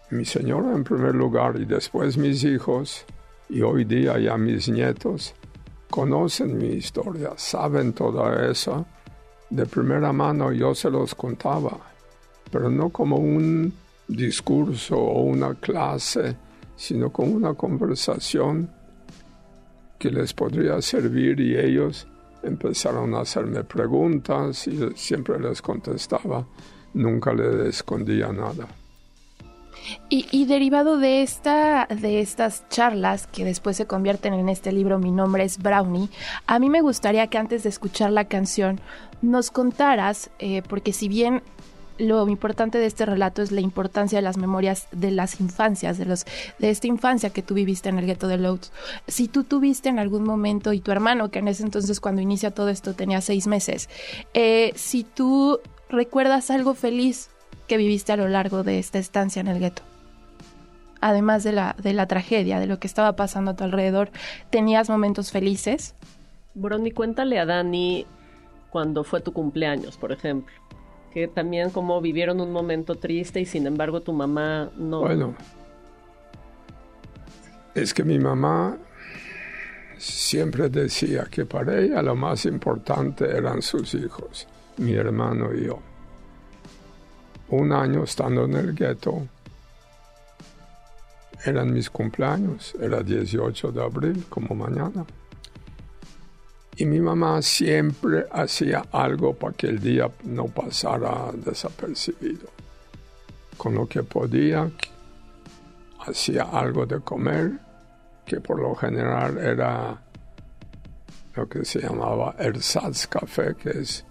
mi 0.09 0.23
señora 0.23 0.73
en 0.73 0.83
primer 0.83 1.15
lugar 1.15 1.59
y 1.59 1.65
después 1.65 2.17
mis 2.17 2.43
hijos 2.43 3.05
y 3.49 3.61
hoy 3.61 3.83
día 3.83 4.17
ya 4.17 4.37
mis 4.37 4.69
nietos 4.69 5.33
conocen 5.89 6.57
mi 6.57 6.67
historia, 6.67 7.31
saben 7.35 7.93
toda 7.93 8.49
eso. 8.49 8.85
De 9.49 9.65
primera 9.65 10.11
mano 10.13 10.51
yo 10.51 10.73
se 10.75 10.89
los 10.89 11.15
contaba, 11.15 11.77
pero 12.51 12.69
no 12.69 12.89
como 12.89 13.17
un 13.17 13.73
discurso 14.07 14.97
o 14.97 15.23
una 15.23 15.55
clase, 15.55 16.35
sino 16.75 17.11
como 17.11 17.33
una 17.33 17.53
conversación 17.53 18.69
que 19.99 20.09
les 20.09 20.33
podría 20.33 20.81
servir 20.81 21.39
y 21.39 21.57
ellos 21.57 22.07
empezaron 22.43 23.13
a 23.15 23.21
hacerme 23.21 23.63
preguntas 23.63 24.67
y 24.67 24.89
siempre 24.95 25.39
les 25.39 25.61
contestaba, 25.61 26.45
nunca 26.93 27.33
les 27.33 27.75
escondía 27.75 28.31
nada. 28.31 28.67
Y, 30.09 30.45
derivado 30.45 30.97
de, 30.97 31.21
esta, 31.21 31.87
de 31.89 32.19
estas 32.21 32.67
charlas 32.69 33.27
que 33.27 33.45
después 33.45 33.77
se 33.77 33.85
convierten 33.85 34.33
en 34.33 34.49
este 34.49 34.71
libro 34.71 34.99
Mi 34.99 35.11
nombre 35.11 35.43
es 35.43 35.57
Brownie, 35.57 36.09
a 36.45 36.59
mí 36.59 36.69
me 36.69 36.81
gustaría 36.81 37.27
que 37.27 37.37
antes 37.37 37.63
de 37.63 37.69
escuchar 37.69 38.11
la 38.11 38.25
canción 38.25 38.79
nos 39.21 39.51
contaras, 39.51 40.29
eh, 40.39 40.61
porque 40.67 40.93
si 40.93 41.07
bien 41.07 41.41
lo 41.97 42.27
importante 42.27 42.77
de 42.77 42.85
este 42.85 43.05
relato 43.05 43.41
es 43.41 43.51
la 43.51 43.61
importancia 43.61 44.19
de 44.19 44.21
las 44.21 44.37
memorias 44.37 44.87
de 44.91 45.11
las 45.11 45.39
infancias, 45.39 45.97
de 45.97 46.05
los 46.05 46.25
de 46.59 46.69
esta 46.69 46.87
infancia 46.87 47.31
que 47.31 47.41
tú 47.41 47.53
viviste 47.53 47.89
en 47.89 47.97
el 47.97 48.05
gueto 48.05 48.27
de 48.27 48.37
Lodz. 48.37 48.71
Si 49.07 49.27
tú 49.27 49.43
tuviste 49.43 49.89
en 49.89 49.99
algún 49.99 50.23
momento, 50.23 50.73
y 50.73 50.79
tu 50.79 50.91
hermano, 50.91 51.31
que 51.31 51.39
en 51.39 51.47
ese 51.47 51.63
entonces 51.63 51.99
cuando 51.99 52.21
inicia 52.21 52.51
todo 52.51 52.69
esto 52.69 52.93
tenía 52.93 53.21
seis 53.21 53.47
meses, 53.47 53.89
eh, 54.33 54.73
si 54.75 55.03
tú 55.03 55.59
recuerdas 55.89 56.51
algo 56.51 56.73
feliz 56.73 57.29
que 57.67 57.77
viviste 57.77 58.11
a 58.11 58.17
lo 58.17 58.27
largo 58.27 58.63
de 58.63 58.79
esta 58.79 58.99
estancia 58.99 59.39
en 59.39 59.47
el 59.47 59.59
gueto. 59.59 59.81
Además 60.99 61.43
de 61.43 61.51
la, 61.51 61.75
de 61.81 61.93
la 61.93 62.07
tragedia, 62.07 62.59
de 62.59 62.67
lo 62.67 62.79
que 62.79 62.87
estaba 62.87 63.15
pasando 63.15 63.51
a 63.51 63.55
tu 63.55 63.63
alrededor, 63.63 64.09
¿tenías 64.49 64.89
momentos 64.89 65.31
felices? 65.31 65.93
Brony, 66.55 66.91
cuéntale 66.91 67.39
a 67.39 67.45
Dani 67.45 68.05
cuando 68.71 69.03
fue 69.03 69.21
tu 69.21 69.31
cumpleaños, 69.31 69.97
por 69.97 70.11
ejemplo 70.11 70.51
que 71.17 71.27
también 71.27 71.71
como 71.71 71.99
vivieron 71.99 72.39
un 72.41 72.51
momento 72.51 72.93
triste 72.93 73.39
y 73.39 73.45
sin 73.45 73.65
embargo 73.65 74.01
tu 74.01 74.13
mamá 74.13 74.69
no... 74.77 74.99
Bueno, 74.99 75.33
es 77.73 77.91
que 77.91 78.03
mi 78.03 78.19
mamá 78.19 78.77
siempre 79.97 80.69
decía 80.69 81.27
que 81.29 81.43
para 81.45 81.79
ella 81.79 82.03
lo 82.03 82.15
más 82.15 82.45
importante 82.45 83.25
eran 83.25 83.63
sus 83.63 83.95
hijos, 83.95 84.47
mi 84.77 84.93
hermano 84.93 85.53
y 85.55 85.65
yo. 85.65 85.79
Un 87.49 87.71
año 87.71 88.03
estando 88.03 88.43
en 88.45 88.55
el 88.55 88.75
gueto, 88.75 89.25
eran 91.45 91.73
mis 91.73 91.89
cumpleaños, 91.89 92.75
era 92.79 93.01
18 93.01 93.71
de 93.71 93.83
abril, 93.83 94.25
como 94.27 94.53
mañana. 94.53 95.05
Y 96.75 96.85
mi 96.85 96.99
mamá 96.99 97.41
siempre 97.41 98.25
hacía 98.31 98.83
algo 98.91 99.33
para 99.33 99.53
que 99.53 99.67
el 99.67 99.79
día 99.79 100.11
no 100.23 100.45
pasara 100.45 101.31
desapercibido. 101.33 102.49
Con 103.55 103.75
lo 103.75 103.87
que 103.87 104.03
podía, 104.03 104.69
hacía 106.05 106.43
algo 106.43 106.85
de 106.85 106.99
comer, 106.99 107.53
que 108.25 108.39
por 108.41 108.59
lo 108.59 108.75
general 108.75 109.37
era 109.37 110.01
lo 111.35 111.47
que 111.47 111.63
se 111.63 111.79
llamaba 111.79 112.35
ersatz 112.37 113.07
café, 113.07 113.55
que 113.55 113.69
es 113.69 114.05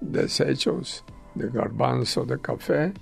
desechos 0.00 1.04
de 1.38 1.48
garbanzo 1.48 2.24
de 2.24 2.38
café. 2.40 2.92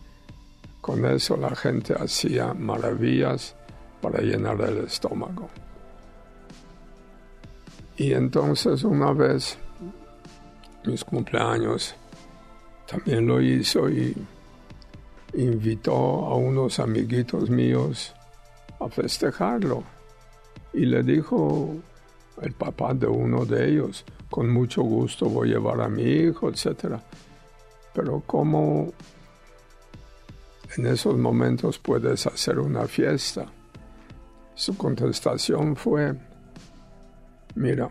Con 0.80 1.04
eso 1.04 1.36
la 1.36 1.54
gente 1.56 1.94
hacía 1.94 2.54
maravillas 2.54 3.56
para 4.00 4.20
llenar 4.20 4.60
el 4.60 4.84
estómago. 4.84 5.48
Y 7.96 8.12
entonces 8.12 8.84
una 8.84 9.12
vez, 9.12 9.58
mis 10.84 11.02
cumpleaños, 11.02 11.94
también 12.86 13.26
lo 13.26 13.40
hizo 13.40 13.88
y 13.88 14.14
invitó 15.34 15.94
a 15.94 16.36
unos 16.36 16.78
amiguitos 16.78 17.50
míos 17.50 18.14
a 18.78 18.88
festejarlo. 18.88 19.82
Y 20.72 20.84
le 20.84 21.02
dijo 21.02 21.74
el 22.42 22.52
papá 22.52 22.92
de 22.94 23.06
uno 23.06 23.44
de 23.44 23.70
ellos, 23.70 24.04
con 24.30 24.50
mucho 24.50 24.82
gusto 24.82 25.28
voy 25.28 25.50
a 25.50 25.52
llevar 25.54 25.80
a 25.80 25.88
mi 25.88 26.02
hijo, 26.02 26.50
etc. 26.50 27.00
Pero 27.96 28.22
¿cómo 28.26 28.92
en 30.76 30.86
esos 30.86 31.16
momentos 31.16 31.78
puedes 31.78 32.26
hacer 32.26 32.58
una 32.58 32.86
fiesta? 32.86 33.46
Su 34.54 34.76
contestación 34.76 35.74
fue, 35.74 36.14
mira, 37.54 37.90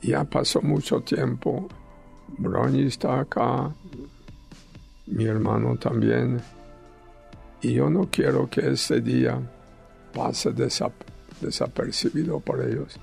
ya 0.00 0.22
pasó 0.22 0.62
mucho 0.62 1.00
tiempo, 1.00 1.66
Brony 2.38 2.86
está 2.86 3.18
acá, 3.18 3.74
mi 5.06 5.24
hermano 5.24 5.76
también, 5.76 6.40
y 7.62 7.72
yo 7.72 7.90
no 7.90 8.08
quiero 8.12 8.48
que 8.48 8.70
ese 8.70 9.00
día 9.00 9.40
pase 10.12 10.52
desapercibido 11.40 12.38
por 12.38 12.62
ellos. 12.62 12.96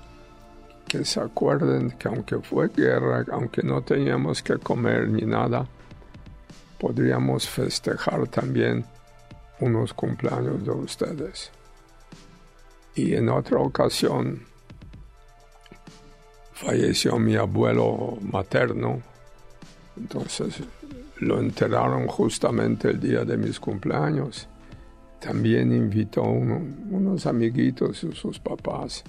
Que 0.92 1.06
se 1.06 1.20
acuerden 1.20 1.92
que 1.92 2.06
aunque 2.06 2.38
fue 2.40 2.68
guerra, 2.68 3.24
aunque 3.32 3.62
no 3.62 3.80
teníamos 3.80 4.42
que 4.42 4.58
comer 4.58 5.08
ni 5.08 5.22
nada, 5.22 5.66
podríamos 6.78 7.48
festejar 7.48 8.28
también 8.28 8.84
unos 9.60 9.94
cumpleaños 9.94 10.62
de 10.62 10.70
ustedes. 10.70 11.50
Y 12.94 13.14
en 13.14 13.30
otra 13.30 13.56
ocasión 13.60 14.42
falleció 16.52 17.18
mi 17.18 17.36
abuelo 17.36 18.18
materno, 18.20 19.00
entonces 19.96 20.62
lo 21.20 21.40
enterraron 21.40 22.06
justamente 22.06 22.90
el 22.90 23.00
día 23.00 23.24
de 23.24 23.38
mis 23.38 23.58
cumpleaños. 23.58 24.46
También 25.18 25.72
invitó 25.72 26.24
unos 26.24 27.24
amiguitos, 27.24 28.06
sus 28.12 28.38
papás, 28.38 29.02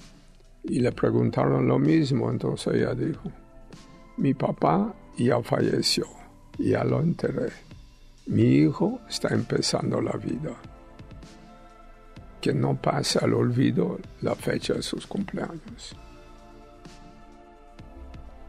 y 0.64 0.80
le 0.80 0.92
preguntaron 0.92 1.68
lo 1.68 1.78
mismo, 1.78 2.30
entonces 2.30 2.74
ella 2.74 2.94
dijo, 2.94 3.30
mi 4.16 4.32
papá 4.32 4.94
ya 5.16 5.42
falleció, 5.42 6.06
ya 6.58 6.84
lo 6.84 7.00
enterré. 7.00 7.52
Mi 8.26 8.42
hijo 8.42 9.00
está 9.08 9.28
empezando 9.28 10.00
la 10.00 10.12
vida. 10.12 10.52
Que 12.40 12.54
no 12.54 12.74
pase 12.74 13.18
al 13.22 13.34
olvido 13.34 13.98
la 14.22 14.34
fecha 14.34 14.74
de 14.74 14.82
sus 14.82 15.06
cumpleaños. 15.06 15.96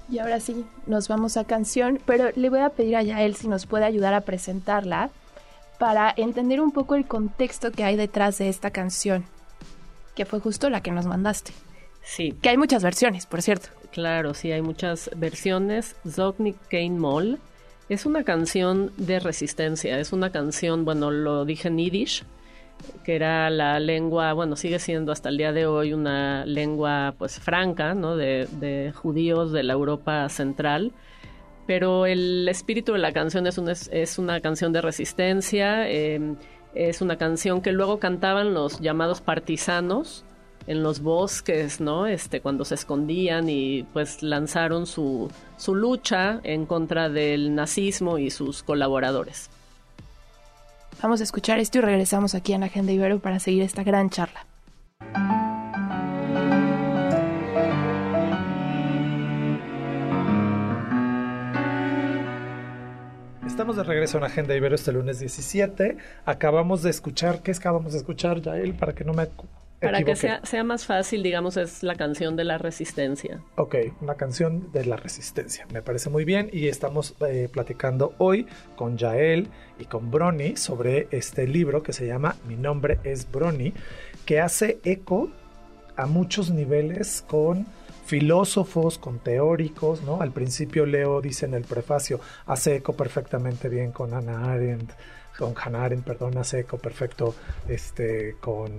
Y 0.09 0.19
ahora 0.19 0.39
sí, 0.39 0.65
nos 0.85 1.07
vamos 1.07 1.35
a 1.35 1.45
canción, 1.45 1.99
pero 2.05 2.29
le 2.35 2.49
voy 2.49 2.59
a 2.59 2.69
pedir 2.69 2.95
a 2.95 3.03
Yael 3.03 3.35
si 3.35 3.47
nos 3.47 3.65
puede 3.65 3.85
ayudar 3.85 4.13
a 4.13 4.21
presentarla 4.21 5.09
para 5.79 6.13
entender 6.15 6.61
un 6.61 6.71
poco 6.71 6.95
el 6.95 7.05
contexto 7.05 7.71
que 7.71 7.83
hay 7.83 7.97
detrás 7.97 8.37
de 8.37 8.47
esta 8.47 8.71
canción, 8.71 9.25
que 10.13 10.25
fue 10.25 10.39
justo 10.39 10.69
la 10.69 10.81
que 10.81 10.91
nos 10.91 11.05
mandaste. 11.05 11.51
Sí. 12.05 12.33
Que 12.41 12.49
hay 12.49 12.57
muchas 12.57 12.83
versiones, 12.83 13.25
por 13.25 13.41
cierto. 13.41 13.69
Claro, 13.91 14.33
sí, 14.33 14.51
hay 14.51 14.61
muchas 14.61 15.09
versiones. 15.15 15.95
Zognik 16.07 16.57
Kane 16.69 16.91
Moll 16.91 17.39
es 17.89 18.05
una 18.05 18.23
canción 18.23 18.91
de 18.97 19.19
resistencia, 19.19 19.99
es 19.99 20.13
una 20.13 20.31
canción, 20.31 20.85
bueno, 20.85 21.11
lo 21.11 21.45
dije 21.45 21.67
en 21.67 21.77
Yiddish, 21.77 22.23
que 23.03 23.15
era 23.15 23.49
la 23.49 23.79
lengua, 23.79 24.33
bueno, 24.33 24.55
sigue 24.55 24.79
siendo 24.79 25.11
hasta 25.11 25.29
el 25.29 25.37
día 25.37 25.51
de 25.51 25.65
hoy 25.65 25.93
una 25.93 26.45
lengua 26.45 27.15
pues 27.17 27.39
franca, 27.39 27.93
¿no? 27.93 28.15
De, 28.15 28.91
judíos 28.95 29.51
de 29.51 29.63
la 29.63 29.73
Europa 29.73 30.27
central. 30.29 30.91
Pero 31.67 32.05
el 32.05 32.47
espíritu 32.47 32.93
de 32.93 32.99
la 32.99 33.11
canción 33.11 33.47
es, 33.47 33.57
es 33.91 34.19
una 34.19 34.39
canción 34.41 34.71
de 34.71 34.81
resistencia, 34.81 35.89
em, 35.89 36.35
es 36.75 37.01
una 37.01 37.17
canción 37.17 37.61
que 37.61 37.71
luego 37.71 37.99
cantaban 37.99 38.53
los 38.53 38.79
llamados 38.81 39.21
partisanos, 39.21 40.25
en 40.67 40.83
los 40.83 41.01
bosques, 41.01 41.79
¿no? 41.79 42.07
Este, 42.07 42.41
cuando 42.41 42.65
se 42.65 42.75
escondían 42.75 43.49
y 43.49 43.83
pues 43.93 44.23
lanzaron 44.23 44.87
su, 44.87 45.31
su 45.57 45.75
lucha 45.75 46.39
en 46.43 46.65
contra 46.65 47.09
del 47.09 47.53
nazismo 47.53 48.17
y 48.17 48.31
sus 48.31 48.63
colaboradores. 48.63 49.49
Vamos 51.01 51.21
a 51.21 51.23
escuchar 51.23 51.59
esto 51.59 51.77
y 51.79 51.81
regresamos 51.81 52.35
aquí 52.35 52.53
en 52.53 52.63
Agenda 52.63 52.91
Ibero 52.91 53.19
para 53.19 53.39
seguir 53.39 53.63
esta 53.63 53.83
gran 53.83 54.09
charla. 54.09 54.45
Estamos 63.45 63.77
de 63.77 63.83
regreso 63.83 64.17
en 64.17 64.25
Agenda 64.25 64.53
Ibero 64.55 64.75
este 64.75 64.91
lunes 64.91 65.19
17. 65.19 65.97
Acabamos 66.25 66.83
de 66.83 66.89
escuchar, 66.89 67.41
¿qué 67.41 67.51
es 67.51 67.59
que 67.59 67.67
acabamos 67.67 67.93
de 67.93 67.99
escuchar, 67.99 68.41
Yael? 68.41 68.73
Para 68.73 68.93
que 68.93 69.05
no 69.05 69.13
me 69.13 69.23
para 69.79 70.03
que 70.03 70.15
sea, 70.15 70.41
sea, 70.43 70.63
más 70.63 70.85
fácil, 70.85 71.21
digamos, 71.23 71.57
es 71.57 71.83
la 71.83 71.95
canción 71.95 72.35
de 72.35 72.43
la 72.43 72.57
resistencia. 72.57 73.41
Ok, 73.55 73.75
una 74.01 74.15
canción 74.15 74.71
de 74.71 74.85
la 74.85 74.95
resistencia. 74.95 75.67
Me 75.71 75.81
parece 75.81 76.09
muy 76.09 76.25
bien 76.25 76.49
y 76.51 76.67
estamos 76.67 77.15
eh, 77.27 77.49
platicando 77.51 78.13
hoy 78.17 78.47
con 78.75 78.97
Yael 78.97 79.49
y 79.79 79.85
con 79.85 80.11
Brony 80.11 80.55
sobre 80.55 81.07
este 81.11 81.47
libro 81.47 81.83
que 81.83 81.93
se 81.93 82.07
llama 82.07 82.35
Mi 82.47 82.55
nombre 82.55 82.99
es 83.03 83.29
Brony, 83.31 83.73
que 84.25 84.39
hace 84.39 84.79
eco 84.83 85.29
a 85.97 86.05
muchos 86.05 86.51
niveles 86.51 87.23
con 87.27 87.65
filósofos, 88.05 88.97
con 88.97 89.19
teóricos, 89.19 90.03
¿no? 90.03 90.21
Al 90.21 90.31
principio 90.31 90.85
Leo 90.85 91.21
dice 91.21 91.45
en 91.45 91.55
el 91.55 91.63
prefacio, 91.63 92.19
hace 92.45 92.75
eco 92.77 92.93
perfectamente 92.93 93.67
bien 93.67 93.91
con 93.91 94.13
Hannah 94.13 94.53
Arendt, 94.53 94.91
con 95.37 95.53
Hannah 95.55 95.89
perdón, 96.03 96.37
hace 96.37 96.61
eco 96.61 96.77
perfecto 96.77 97.35
este, 97.67 98.35
con, 98.39 98.71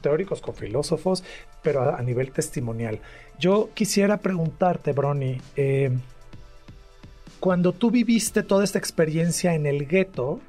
teóricos, 0.00 0.40
con 0.40 0.54
filósofos, 0.54 1.24
pero 1.62 1.94
a, 1.94 2.00
nivel 2.02 2.32
testimonial. 2.32 3.00
Yo 3.38 3.70
quisiera 3.74 4.18
preguntarte, 4.18 4.92
Brony, 4.92 5.40
eh, 5.56 5.90
cuando 7.40 7.72
tú 7.72 7.90
viviste 7.90 8.42
toda 8.42 8.64
esta 8.64 8.78
experiencia 8.78 9.54
en 9.54 9.66
el 9.66 9.86
gueto, 9.86 10.40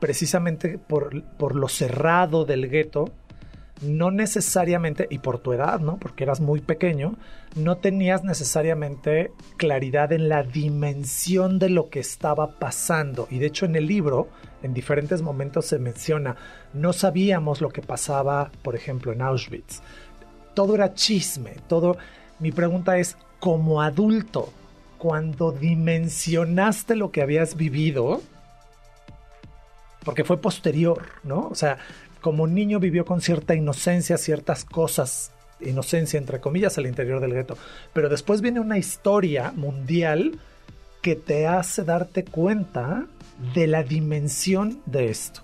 precisamente 0.00 0.78
por, 0.78 1.22
por 1.36 1.54
lo 1.54 1.68
cerrado 1.68 2.44
del 2.44 2.68
gueto, 2.68 3.12
no 3.82 4.10
necesariamente, 4.10 5.06
y 5.10 5.18
por 5.18 5.38
tu 5.38 5.52
edad, 5.52 5.80
¿no? 5.80 5.98
Porque 5.98 6.24
eras 6.24 6.40
muy 6.40 6.60
pequeño, 6.60 7.16
no 7.56 7.78
tenías 7.78 8.22
necesariamente 8.24 9.32
claridad 9.56 10.12
en 10.12 10.28
la 10.28 10.42
dimensión 10.42 11.58
de 11.58 11.68
lo 11.68 11.90
que 11.90 12.00
estaba 12.00 12.58
pasando. 12.58 13.26
Y 13.30 13.38
de 13.38 13.46
hecho 13.46 13.66
en 13.66 13.76
el 13.76 13.86
libro, 13.86 14.28
en 14.62 14.74
diferentes 14.74 15.22
momentos 15.22 15.66
se 15.66 15.78
menciona, 15.78 16.36
no 16.72 16.92
sabíamos 16.92 17.60
lo 17.60 17.68
que 17.68 17.82
pasaba, 17.82 18.50
por 18.62 18.74
ejemplo, 18.76 19.12
en 19.12 19.22
Auschwitz. 19.22 19.82
Todo 20.54 20.74
era 20.74 20.94
chisme, 20.94 21.56
todo... 21.68 21.96
Mi 22.38 22.50
pregunta 22.50 22.98
es, 22.98 23.16
como 23.38 23.82
adulto, 23.82 24.52
cuando 24.98 25.52
dimensionaste 25.52 26.96
lo 26.96 27.12
que 27.12 27.22
habías 27.22 27.56
vivido, 27.56 28.20
porque 30.04 30.24
fue 30.24 30.40
posterior, 30.40 31.02
¿no? 31.22 31.48
O 31.48 31.54
sea, 31.54 31.78
como 32.20 32.46
niño 32.46 32.80
vivió 32.80 33.04
con 33.04 33.20
cierta 33.20 33.54
inocencia 33.54 34.16
ciertas 34.18 34.64
cosas, 34.64 35.32
inocencia 35.60 36.18
entre 36.18 36.40
comillas, 36.40 36.78
al 36.78 36.86
interior 36.86 37.20
del 37.20 37.34
gueto. 37.34 37.56
Pero 37.92 38.08
después 38.08 38.40
viene 38.40 38.60
una 38.60 38.78
historia 38.78 39.52
mundial 39.54 40.38
que 41.02 41.16
te 41.16 41.46
hace 41.46 41.84
darte 41.84 42.24
cuenta 42.24 43.06
de 43.54 43.66
la 43.66 43.82
dimensión 43.82 44.80
de 44.86 45.10
esto. 45.10 45.42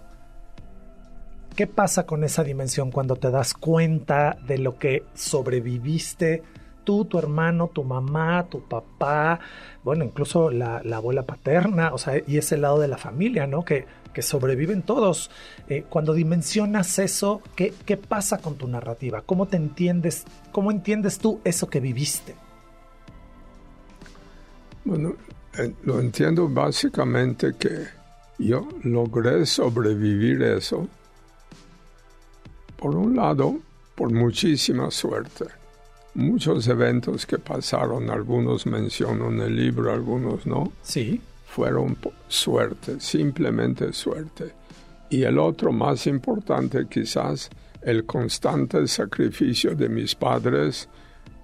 ¿Qué 1.56 1.66
pasa 1.66 2.06
con 2.06 2.22
esa 2.22 2.44
dimensión 2.44 2.92
cuando 2.92 3.16
te 3.16 3.30
das 3.32 3.52
cuenta 3.52 4.38
de 4.46 4.58
lo 4.58 4.78
que 4.78 5.04
sobreviviste 5.14 6.44
tú, 6.84 7.04
tu 7.04 7.18
hermano, 7.18 7.68
tu 7.68 7.84
mamá, 7.84 8.46
tu 8.48 8.66
papá, 8.66 9.40
bueno, 9.82 10.04
incluso 10.04 10.50
la, 10.50 10.78
abuela 10.94 11.24
paterna, 11.24 11.92
o 11.92 11.98
sea, 11.98 12.14
y 12.26 12.38
ese 12.38 12.56
lado 12.56 12.78
de 12.78 12.88
la 12.88 12.96
familia, 12.96 13.46
¿no? 13.46 13.64
Que 13.64 13.84
que 14.18 14.22
sobreviven 14.22 14.82
todos. 14.82 15.30
Eh, 15.68 15.84
cuando 15.88 16.12
dimensionas 16.12 16.98
eso, 16.98 17.40
¿qué, 17.54 17.72
¿qué, 17.86 17.96
pasa 17.96 18.38
con 18.38 18.56
tu 18.56 18.66
narrativa? 18.66 19.22
¿Cómo 19.22 19.46
te 19.46 19.56
entiendes? 19.56 20.24
¿Cómo 20.50 20.72
entiendes 20.72 21.18
tú 21.18 21.40
eso 21.44 21.68
que 21.68 21.78
viviste? 21.78 22.34
Bueno, 24.84 25.14
lo 25.84 26.00
entiendo 26.00 26.48
básicamente 26.48 27.54
que 27.58 27.86
yo 28.38 28.68
logré 28.84 29.44
sobrevivir 29.46 30.42
eso. 30.42 30.88
Por 32.76 32.94
un 32.94 33.16
lado, 33.16 33.58
por 33.94 34.12
muchísima 34.12 34.90
suerte. 34.90 35.46
Muchos 36.14 36.66
eventos 36.68 37.26
que 37.26 37.38
pasaron, 37.38 38.10
algunos 38.10 38.66
menciono 38.66 39.28
en 39.28 39.40
el 39.40 39.56
libro, 39.56 39.92
algunos 39.92 40.46
no. 40.46 40.72
Sí 40.82 41.20
fueron 41.48 41.96
suerte, 42.28 43.00
simplemente 43.00 43.92
suerte. 43.92 44.52
Y 45.10 45.22
el 45.22 45.38
otro 45.38 45.72
más 45.72 46.06
importante 46.06 46.86
quizás 46.88 47.50
el 47.82 48.04
constante 48.04 48.86
sacrificio 48.86 49.74
de 49.74 49.88
mis 49.88 50.14
padres 50.14 50.88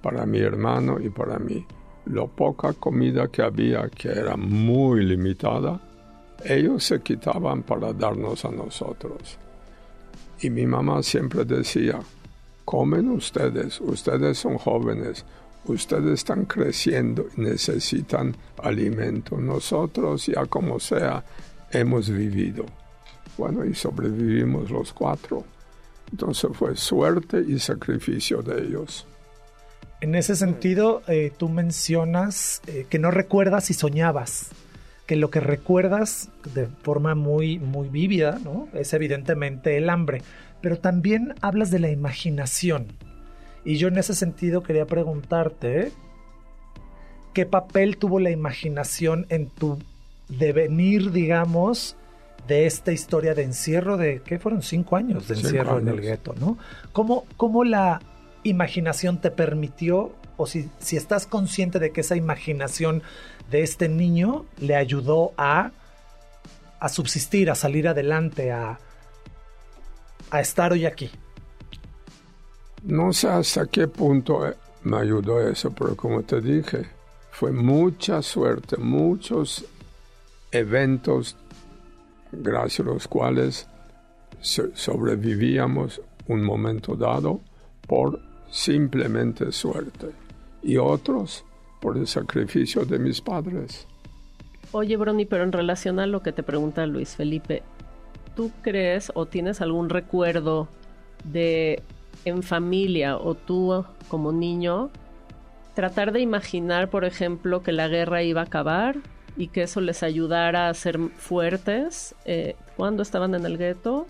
para 0.03 0.27
mi 0.27 0.39
hermano 0.39 1.01
y 1.01 1.09
para 1.09 1.39
mí. 1.39 1.67
Lo 2.07 2.29
poca 2.29 2.73
comida 2.75 3.29
que 3.29 3.43
había, 3.43 3.89
que 3.89 4.09
era 4.09 4.37
muy 4.37 5.05
limitada, 5.05 5.81
ellos 6.45 6.85
se 6.85 7.01
quitaban 7.01 7.63
para 7.63 7.93
darnos 7.93 8.45
a 8.45 8.51
nosotros. 8.51 9.39
Y 10.41 10.51
mi 10.51 10.67
mamá 10.67 11.03
siempre 11.03 11.45
decía, 11.45 12.01
comen 12.65 13.11
ustedes, 13.11 13.81
ustedes 13.81 14.39
son 14.39 14.59
jóvenes, 14.59 15.25
ustedes 15.67 16.13
están 16.13 16.45
creciendo 16.45 17.27
y 17.37 17.41
necesitan 17.41 18.37
alimento. 18.63 19.39
Nosotros, 19.39 20.27
ya 20.27 20.45
como 20.47 20.79
sea, 20.79 21.25
hemos 21.71 22.11
vivido. 22.11 22.67
Bueno, 23.39 23.65
y 23.65 23.75
sobrevivimos 23.75 24.71
los 24.71 24.93
cuatro. 24.93 25.45
Entonces 26.11 26.51
fue 26.53 26.77
suerte 26.77 27.43
y 27.47 27.59
sacrificio 27.59 28.43
de 28.43 28.67
ellos. 28.67 29.07
En 30.05 30.15
ese 30.15 30.37
sentido, 30.37 31.01
eh, 31.09 31.33
tú 31.35 31.49
mencionas 31.49 32.61
eh, 32.67 32.85
que 32.91 32.99
no 32.99 33.11
recuerdas 33.11 33.71
y 33.71 33.73
soñabas, 33.73 34.51
que 35.07 35.17
lo 35.17 35.31
que 35.31 35.41
recuerdas 35.41 36.29
de 36.53 36.67
forma 36.67 37.15
muy, 37.15 37.59
muy 37.59 37.89
vívida, 37.89 38.39
¿no? 38.45 38.69
Es 38.75 38.93
evidentemente 38.93 39.79
el 39.79 39.89
hambre, 39.89 40.21
pero 40.61 40.79
también 40.79 41.33
hablas 41.41 41.71
de 41.71 41.79
la 41.79 41.89
imaginación. 41.89 42.89
Y 43.65 43.79
yo 43.79 43.89
en 43.89 43.97
ese 43.97 44.15
sentido 44.15 44.63
quería 44.63 44.85
preguntarte, 44.85 45.91
¿qué 47.33 47.47
papel 47.47 47.97
tuvo 47.97 48.21
la 48.21 48.31
imaginación 48.31 49.25
en 49.31 49.49
tu 49.49 49.79
devenir, 50.29 51.13
digamos, 51.13 51.97
de 52.47 52.67
esta 52.67 52.93
historia 52.93 53.35
de 53.35 53.45
encierro 53.45 53.97
de, 53.97 54.21
¿qué 54.23 54.39
fueron? 54.39 54.61
Cinco 54.61 54.97
años 54.97 55.29
de 55.29 55.37
encierro 55.37 55.79
en 55.79 55.89
el 55.89 56.03
gueto, 56.03 56.35
¿no? 56.39 56.59
¿Cómo, 56.93 57.25
¿Cómo, 57.39 57.65
la 57.65 58.03
imaginación 58.45 59.21
te 59.21 59.31
permitió, 59.31 60.13
o 60.37 60.47
si, 60.47 60.71
si 60.79 60.97
estás 60.97 61.27
consciente 61.27 61.79
de 61.79 61.91
que 61.91 62.03
esa 62.03 62.17
imaginación 62.17 63.03
de 63.51 63.63
este 63.63 63.89
niño 63.89 64.47
le 64.59 64.77
ayudó 64.77 65.33
a, 65.37 65.73
a 66.81 66.89
subsistir, 66.89 67.51
a 67.51 67.55
salir 67.55 67.89
adelante, 67.89 68.53
a, 68.53 68.79
a 70.31 70.41
estar 70.41 70.73
hoy 70.73 70.87
aquí? 70.87 71.11
No 72.83 73.13
sé 73.13 73.29
hasta 73.29 73.67
qué 73.67 73.89
punto 73.89 74.47
eh, 74.47 74.55
me 74.83 74.99
ayudó 74.99 75.41
eso, 75.41 75.71
pero 75.71 75.97
como 75.97 76.23
te 76.23 76.41
dije, 76.41 76.87
fue 77.31 77.51
mucha 77.53 78.21
suerte, 78.23 78.77
muchos 78.77 79.65
eventos 80.53 81.37
gracias 82.31 82.87
a 82.87 82.91
los 82.91 83.09
cuales 83.09 83.67
sobrevivíamos 84.41 86.01
un 86.29 86.43
momento 86.45 86.95
dado 86.95 87.41
por 87.87 88.21
simplemente 88.55 89.51
suerte 89.51 90.11
y 90.63 90.77
otros 90.77 91.45
por 91.81 91.99
el 91.99 92.07
sacrificio 92.07 92.85
de 92.85 93.01
mis 93.01 93.21
padres. 93.21 93.89
Oye, 94.71 94.97
Brony, 94.97 95.27
pero 95.29 95.43
en 95.43 95.51
relación 95.51 95.99
a 95.99 96.07
lo 96.07 96.23
que 96.23 96.31
te 96.31 96.45
pregunta 96.45 96.87
Luis 96.87 97.17
Felipe, 97.17 97.65
¿tú 98.37 98.53
crees 98.63 99.11
o 99.17 99.27
tienes 99.27 99.61
algún 99.61 99.89
recuerdo 99.91 100.69
de 101.25 101.83
en 102.25 102.45
familia 102.45 103.17
o 103.17 103.35
tú 103.35 103.85
como 104.07 104.31
niño 104.31 104.91
tratar 105.75 106.13
de 106.13 106.21
imaginar, 106.21 106.91
por 106.91 107.05
ejemplo, 107.05 107.65
que 107.65 107.73
la 107.73 107.89
guerra 107.89 108.23
iba 108.23 108.43
a 108.43 108.45
acabar 108.45 108.99
y 109.37 109.49
que 109.49 109.63
eso 109.63 109.81
les 109.81 110.05
ayudara 110.05 110.69
a 110.69 110.75
ser 110.75 111.01
fuertes 111.17 112.15
eh, 112.25 112.55
cuando 112.77 113.03
estaban 113.03 113.35
en 113.35 113.47
el 113.47 113.59
gueto? 113.59 114.07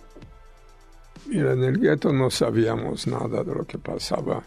Mira, 1.26 1.52
en 1.52 1.64
el 1.64 1.80
gueto 1.80 2.12
no 2.12 2.30
sabíamos 2.30 3.06
nada 3.06 3.42
de 3.42 3.54
lo 3.54 3.64
que 3.64 3.78
pasaba 3.78 4.42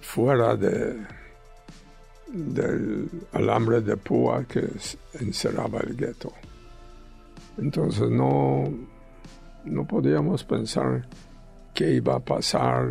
fuera 0.00 0.54
de, 0.56 1.04
del 2.28 3.08
alambre 3.32 3.80
de 3.80 3.96
púa 3.96 4.44
que 4.44 4.68
encerraba 5.20 5.80
el 5.80 5.96
gueto. 5.96 6.32
Entonces 7.58 8.08
no, 8.10 8.64
no 9.64 9.86
podíamos 9.86 10.44
pensar 10.44 11.06
qué 11.72 11.94
iba 11.94 12.16
a 12.16 12.20
pasar, 12.20 12.88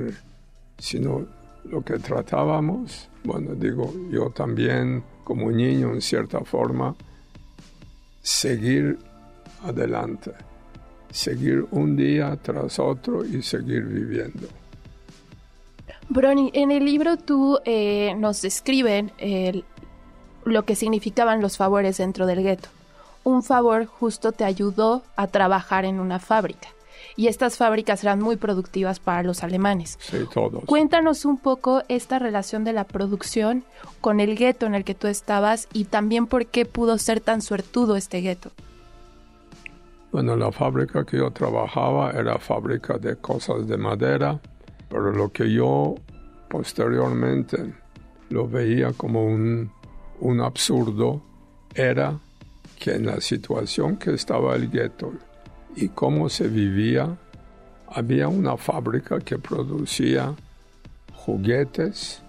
sino 0.78 1.26
lo 1.66 1.82
que 1.84 1.98
tratábamos, 2.00 3.10
bueno, 3.24 3.56
digo, 3.56 3.94
yo 4.10 4.30
también 4.32 5.04
como 5.24 5.50
niño 5.50 5.94
en 5.94 6.02
cierta 6.02 6.42
forma, 6.42 6.96
seguir 8.22 8.98
adelante, 9.64 10.32
seguir 11.14 11.66
un 11.72 11.96
día 11.96 12.36
tras 12.42 12.80
otro 12.80 13.24
y 13.24 13.42
seguir 13.44 13.84
viviendo. 13.84 14.48
Brony, 16.10 16.50
en 16.54 16.72
el 16.72 16.84
libro 16.84 17.18
tú 17.18 17.60
eh, 17.66 18.14
nos 18.18 18.42
describen 18.42 19.12
lo 20.44 20.66
que 20.66 20.76
significaban 20.76 21.42
los 21.42 21.56
favores 21.56 21.98
dentro 21.98 22.26
del 22.26 22.44
gueto. 22.44 22.68
Un 23.24 23.44
favor 23.44 23.86
justo 23.86 24.32
te 24.34 24.44
ayudó 24.44 25.04
a 25.16 25.28
trabajar 25.28 25.86
en 25.86 26.00
una 26.00 26.20
fábrica 26.20 26.68
y 27.16 27.28
estas 27.28 27.58
fábricas 27.58 28.04
eran 28.04 28.20
muy 28.20 28.38
productivas 28.38 29.00
para 29.00 29.24
los 29.24 29.44
alemanes. 29.44 30.00
Sí, 30.02 30.18
todos. 30.34 30.66
Cuéntanos 30.66 31.26
un 31.26 31.38
poco 31.38 31.84
esta 31.88 32.20
relación 32.20 32.64
de 32.64 32.74
la 32.74 32.86
producción 32.86 33.64
con 34.02 34.20
el 34.20 34.36
gueto 34.36 34.66
en 34.66 34.76
el 34.76 34.84
que 34.84 34.96
tú 34.96 35.08
estabas 35.08 35.68
y 35.74 35.86
también 35.86 36.28
por 36.28 36.48
qué 36.48 36.66
pudo 36.66 36.98
ser 36.98 37.22
tan 37.22 37.42
suertudo 37.42 37.96
este 37.96 38.22
gueto. 38.22 38.52
Bueno, 40.14 40.36
la 40.36 40.52
fábrica 40.52 41.04
que 41.04 41.18
yo 41.18 41.32
trabajaba 41.32 42.12
era 42.12 42.38
fábrica 42.38 43.00
de 43.00 43.16
cosas 43.16 43.68
de 43.68 43.78
madera, 43.78 44.40
pero 44.88 45.12
lo 45.12 45.32
que 45.32 45.52
yo 45.52 45.96
posteriormente 46.48 47.74
lo 48.30 48.48
veía 48.48 48.94
como 48.94 49.26
un, 49.26 49.72
un 50.20 50.40
absurdo 50.40 51.22
era 51.74 52.20
que 52.80 52.94
en 52.94 53.08
la 53.08 53.20
situación 53.22 53.98
que 53.98 54.14
estaba 54.14 54.56
el 54.56 54.70
gueto, 54.70 55.14
y 55.76 55.90
cómo 55.90 56.30
se 56.30 56.48
vivía. 56.48 57.18
Había 57.88 58.28
una 58.28 58.56
fábrica 58.56 59.20
que 59.20 59.40
producía 59.40 60.36
juguetes. 61.16 62.22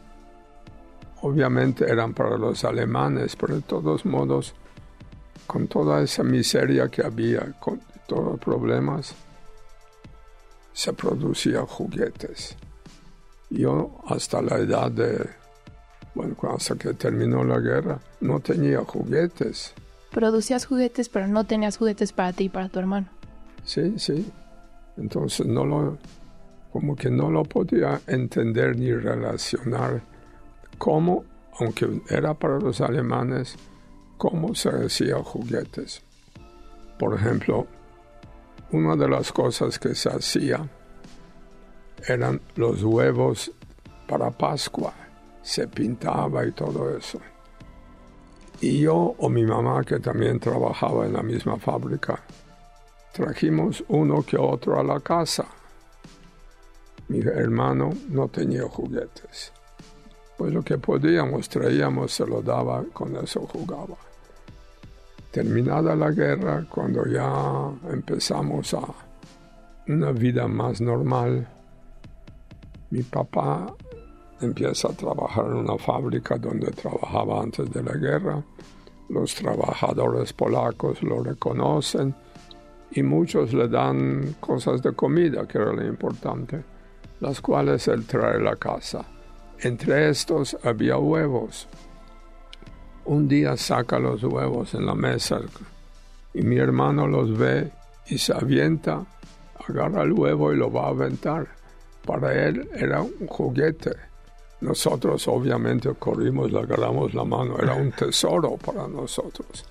Obviamente 1.20 1.84
eran 1.84 2.14
para 2.14 2.38
los 2.38 2.64
alemanes, 2.64 3.36
pero 3.36 3.56
de 3.56 3.62
todos 3.62 4.06
modos, 4.06 4.54
con 5.46 5.66
toda 5.66 6.02
esa 6.02 6.22
miseria 6.22 6.88
que 6.88 7.02
había, 7.02 7.52
con 7.60 7.80
todos 8.06 8.24
los 8.24 8.40
problemas, 8.40 9.14
se 10.72 10.92
producía 10.92 11.62
juguetes. 11.62 12.56
Yo 13.50 14.00
hasta 14.06 14.42
la 14.42 14.58
edad 14.58 14.90
de, 14.90 15.30
bueno, 16.14 16.36
hasta 16.50 16.74
que 16.74 16.94
terminó 16.94 17.44
la 17.44 17.60
guerra, 17.60 17.98
no 18.20 18.40
tenía 18.40 18.80
juguetes. 18.80 19.74
Producías 20.10 20.66
juguetes, 20.66 21.08
pero 21.08 21.28
no 21.28 21.44
tenías 21.44 21.76
juguetes 21.76 22.12
para 22.12 22.32
ti 22.32 22.44
y 22.44 22.48
para 22.48 22.68
tu 22.68 22.78
hermano. 22.78 23.08
Sí, 23.64 23.94
sí. 23.98 24.30
Entonces 24.96 25.46
no 25.46 25.64
lo, 25.64 25.98
como 26.72 26.96
que 26.96 27.10
no 27.10 27.30
lo 27.30 27.44
podía 27.44 28.00
entender 28.06 28.76
ni 28.76 28.92
relacionar 28.92 30.02
cómo, 30.78 31.24
aunque 31.58 32.02
era 32.08 32.34
para 32.34 32.58
los 32.58 32.80
alemanes, 32.80 33.56
cómo 34.16 34.54
se 34.54 34.70
hacía 34.70 35.22
juguetes. 35.22 36.02
Por 36.98 37.14
ejemplo, 37.14 37.66
una 38.70 38.96
de 38.96 39.08
las 39.08 39.32
cosas 39.32 39.78
que 39.78 39.94
se 39.94 40.10
hacía 40.10 40.68
eran 42.06 42.40
los 42.56 42.82
huevos 42.82 43.50
para 44.08 44.30
Pascua. 44.30 44.92
Se 45.42 45.68
pintaba 45.68 46.46
y 46.46 46.52
todo 46.52 46.96
eso. 46.96 47.20
Y 48.60 48.80
yo 48.80 49.14
o 49.18 49.28
mi 49.28 49.44
mamá, 49.44 49.82
que 49.84 49.98
también 49.98 50.38
trabajaba 50.40 51.06
en 51.06 51.12
la 51.12 51.22
misma 51.22 51.58
fábrica, 51.58 52.22
Trajimos 53.14 53.84
uno 53.86 54.24
que 54.24 54.36
otro 54.36 54.76
a 54.76 54.82
la 54.82 54.98
casa. 54.98 55.46
Mi 57.06 57.20
hermano 57.20 57.90
no 58.08 58.26
tenía 58.26 58.64
juguetes. 58.64 59.52
Pues 60.36 60.52
lo 60.52 60.62
que 60.62 60.78
podíamos 60.78 61.48
traíamos, 61.48 62.12
se 62.12 62.26
lo 62.26 62.42
daba, 62.42 62.84
con 62.92 63.16
eso 63.16 63.40
jugaba. 63.46 63.96
Terminada 65.30 65.94
la 65.94 66.10
guerra, 66.10 66.64
cuando 66.68 67.06
ya 67.06 67.70
empezamos 67.92 68.74
a 68.74 68.82
una 69.86 70.12
vida 70.12 70.48
más 70.48 70.80
normal, 70.80 71.46
mi 72.90 73.02
papá 73.02 73.74
empieza 74.40 74.88
a 74.88 74.92
trabajar 74.92 75.46
en 75.46 75.54
una 75.54 75.78
fábrica 75.78 76.36
donde 76.38 76.70
trabajaba 76.70 77.42
antes 77.42 77.70
de 77.70 77.82
la 77.82 77.94
guerra. 77.94 78.42
Los 79.08 79.34
trabajadores 79.34 80.32
polacos 80.32 81.02
lo 81.02 81.22
reconocen 81.22 82.14
y 82.92 83.02
muchos 83.02 83.52
le 83.52 83.68
dan 83.68 84.36
cosas 84.40 84.82
de 84.82 84.92
comida, 84.92 85.46
que 85.46 85.58
era 85.58 85.72
lo 85.72 85.84
importante, 85.84 86.64
las 87.20 87.40
cuales 87.40 87.86
él 87.88 88.06
trae 88.06 88.36
a 88.36 88.40
la 88.40 88.56
casa. 88.56 89.04
Entre 89.60 90.08
estos 90.08 90.56
había 90.62 90.98
huevos. 90.98 91.68
Un 93.06 93.28
día 93.28 93.56
saca 93.56 93.98
los 93.98 94.22
huevos 94.22 94.74
en 94.74 94.86
la 94.86 94.94
mesa 94.94 95.40
y 96.32 96.42
mi 96.42 96.56
hermano 96.56 97.06
los 97.06 97.36
ve 97.36 97.70
y 98.06 98.18
se 98.18 98.32
avienta, 98.32 99.04
agarra 99.68 100.02
el 100.02 100.12
huevo 100.12 100.52
y 100.52 100.56
lo 100.56 100.70
va 100.70 100.86
a 100.86 100.88
aventar. 100.88 101.48
para 102.04 102.46
él 102.46 102.68
era 102.74 103.00
un 103.00 103.26
juguete. 103.26 103.92
Nosotros 104.60 105.26
obviamente 105.28 105.90
corrimos, 105.94 106.52
le 106.52 106.58
agarramos 106.58 107.14
la 107.14 107.24
mano, 107.24 107.56
era 107.58 107.74
un 107.74 107.92
tesoro 107.98 108.56
para 108.56 108.86
nosotros. 108.86 109.64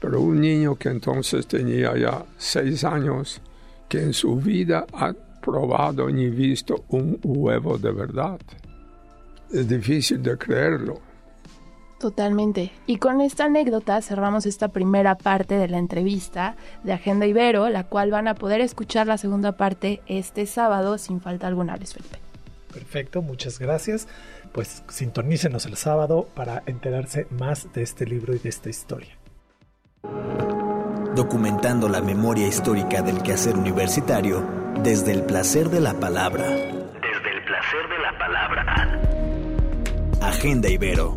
Pero 0.00 0.20
un 0.20 0.40
niño 0.40 0.74
que 0.76 0.88
entonces 0.88 1.46
tenía 1.46 1.96
ya 1.96 2.24
seis 2.38 2.82
años, 2.84 3.40
que 3.88 4.02
en 4.02 4.12
su 4.12 4.36
vida 4.36 4.86
ha 4.92 5.12
probado 5.40 6.08
ni 6.08 6.28
visto 6.28 6.84
un 6.88 7.18
huevo 7.22 7.78
de 7.78 7.92
verdad. 7.92 8.40
Es 9.52 9.68
difícil 9.68 10.22
de 10.22 10.38
creerlo. 10.38 11.00
Totalmente. 11.98 12.72
Y 12.86 12.96
con 12.96 13.20
esta 13.20 13.44
anécdota 13.44 14.00
cerramos 14.00 14.46
esta 14.46 14.68
primera 14.68 15.18
parte 15.18 15.58
de 15.58 15.68
la 15.68 15.76
entrevista 15.76 16.56
de 16.82 16.94
Agenda 16.94 17.26
Ibero, 17.26 17.68
la 17.68 17.84
cual 17.84 18.10
van 18.10 18.26
a 18.26 18.34
poder 18.34 18.62
escuchar 18.62 19.06
la 19.06 19.18
segunda 19.18 19.52
parte 19.52 20.00
este 20.06 20.46
sábado 20.46 20.96
sin 20.96 21.20
falta 21.20 21.46
alguna, 21.46 21.76
Luis 21.76 21.92
Felipe. 21.92 22.18
Perfecto, 22.72 23.20
muchas 23.20 23.58
gracias. 23.58 24.08
Pues 24.52 24.82
sintonícenos 24.88 25.66
el 25.66 25.76
sábado 25.76 26.26
para 26.34 26.62
enterarse 26.64 27.26
más 27.30 27.70
de 27.74 27.82
este 27.82 28.06
libro 28.06 28.34
y 28.34 28.38
de 28.38 28.48
esta 28.48 28.70
historia. 28.70 29.18
Documentando 31.14 31.88
la 31.90 32.00
memoria 32.00 32.46
histórica 32.46 33.02
del 33.02 33.22
quehacer 33.22 33.56
universitario 33.56 34.42
desde 34.82 35.12
el 35.12 35.22
placer 35.24 35.68
de 35.68 35.80
la 35.80 35.92
palabra. 35.94 36.69
Agenda 40.20 40.68
Ibero. 40.68 41.16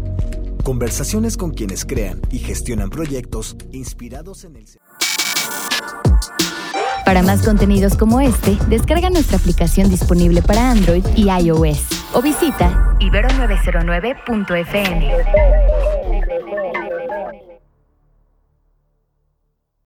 Conversaciones 0.64 1.36
con 1.36 1.52
quienes 1.52 1.84
crean 1.84 2.22
y 2.32 2.40
gestionan 2.40 2.90
proyectos 2.90 3.58
inspirados 3.72 4.46
en 4.46 4.56
el... 4.56 4.64
Para 7.06 7.22
más 7.22 7.44
contenidos 7.44 7.98
como 7.98 8.22
este, 8.22 8.58
descarga 8.70 9.10
nuestra 9.10 9.38
aplicación 9.38 9.90
disponible 9.90 10.42
para 10.42 10.72
Android 10.72 11.04
y 11.18 11.30
iOS 11.30 11.86
o 12.14 12.22
visita 12.22 12.96
ibero909.fm. 13.00 15.12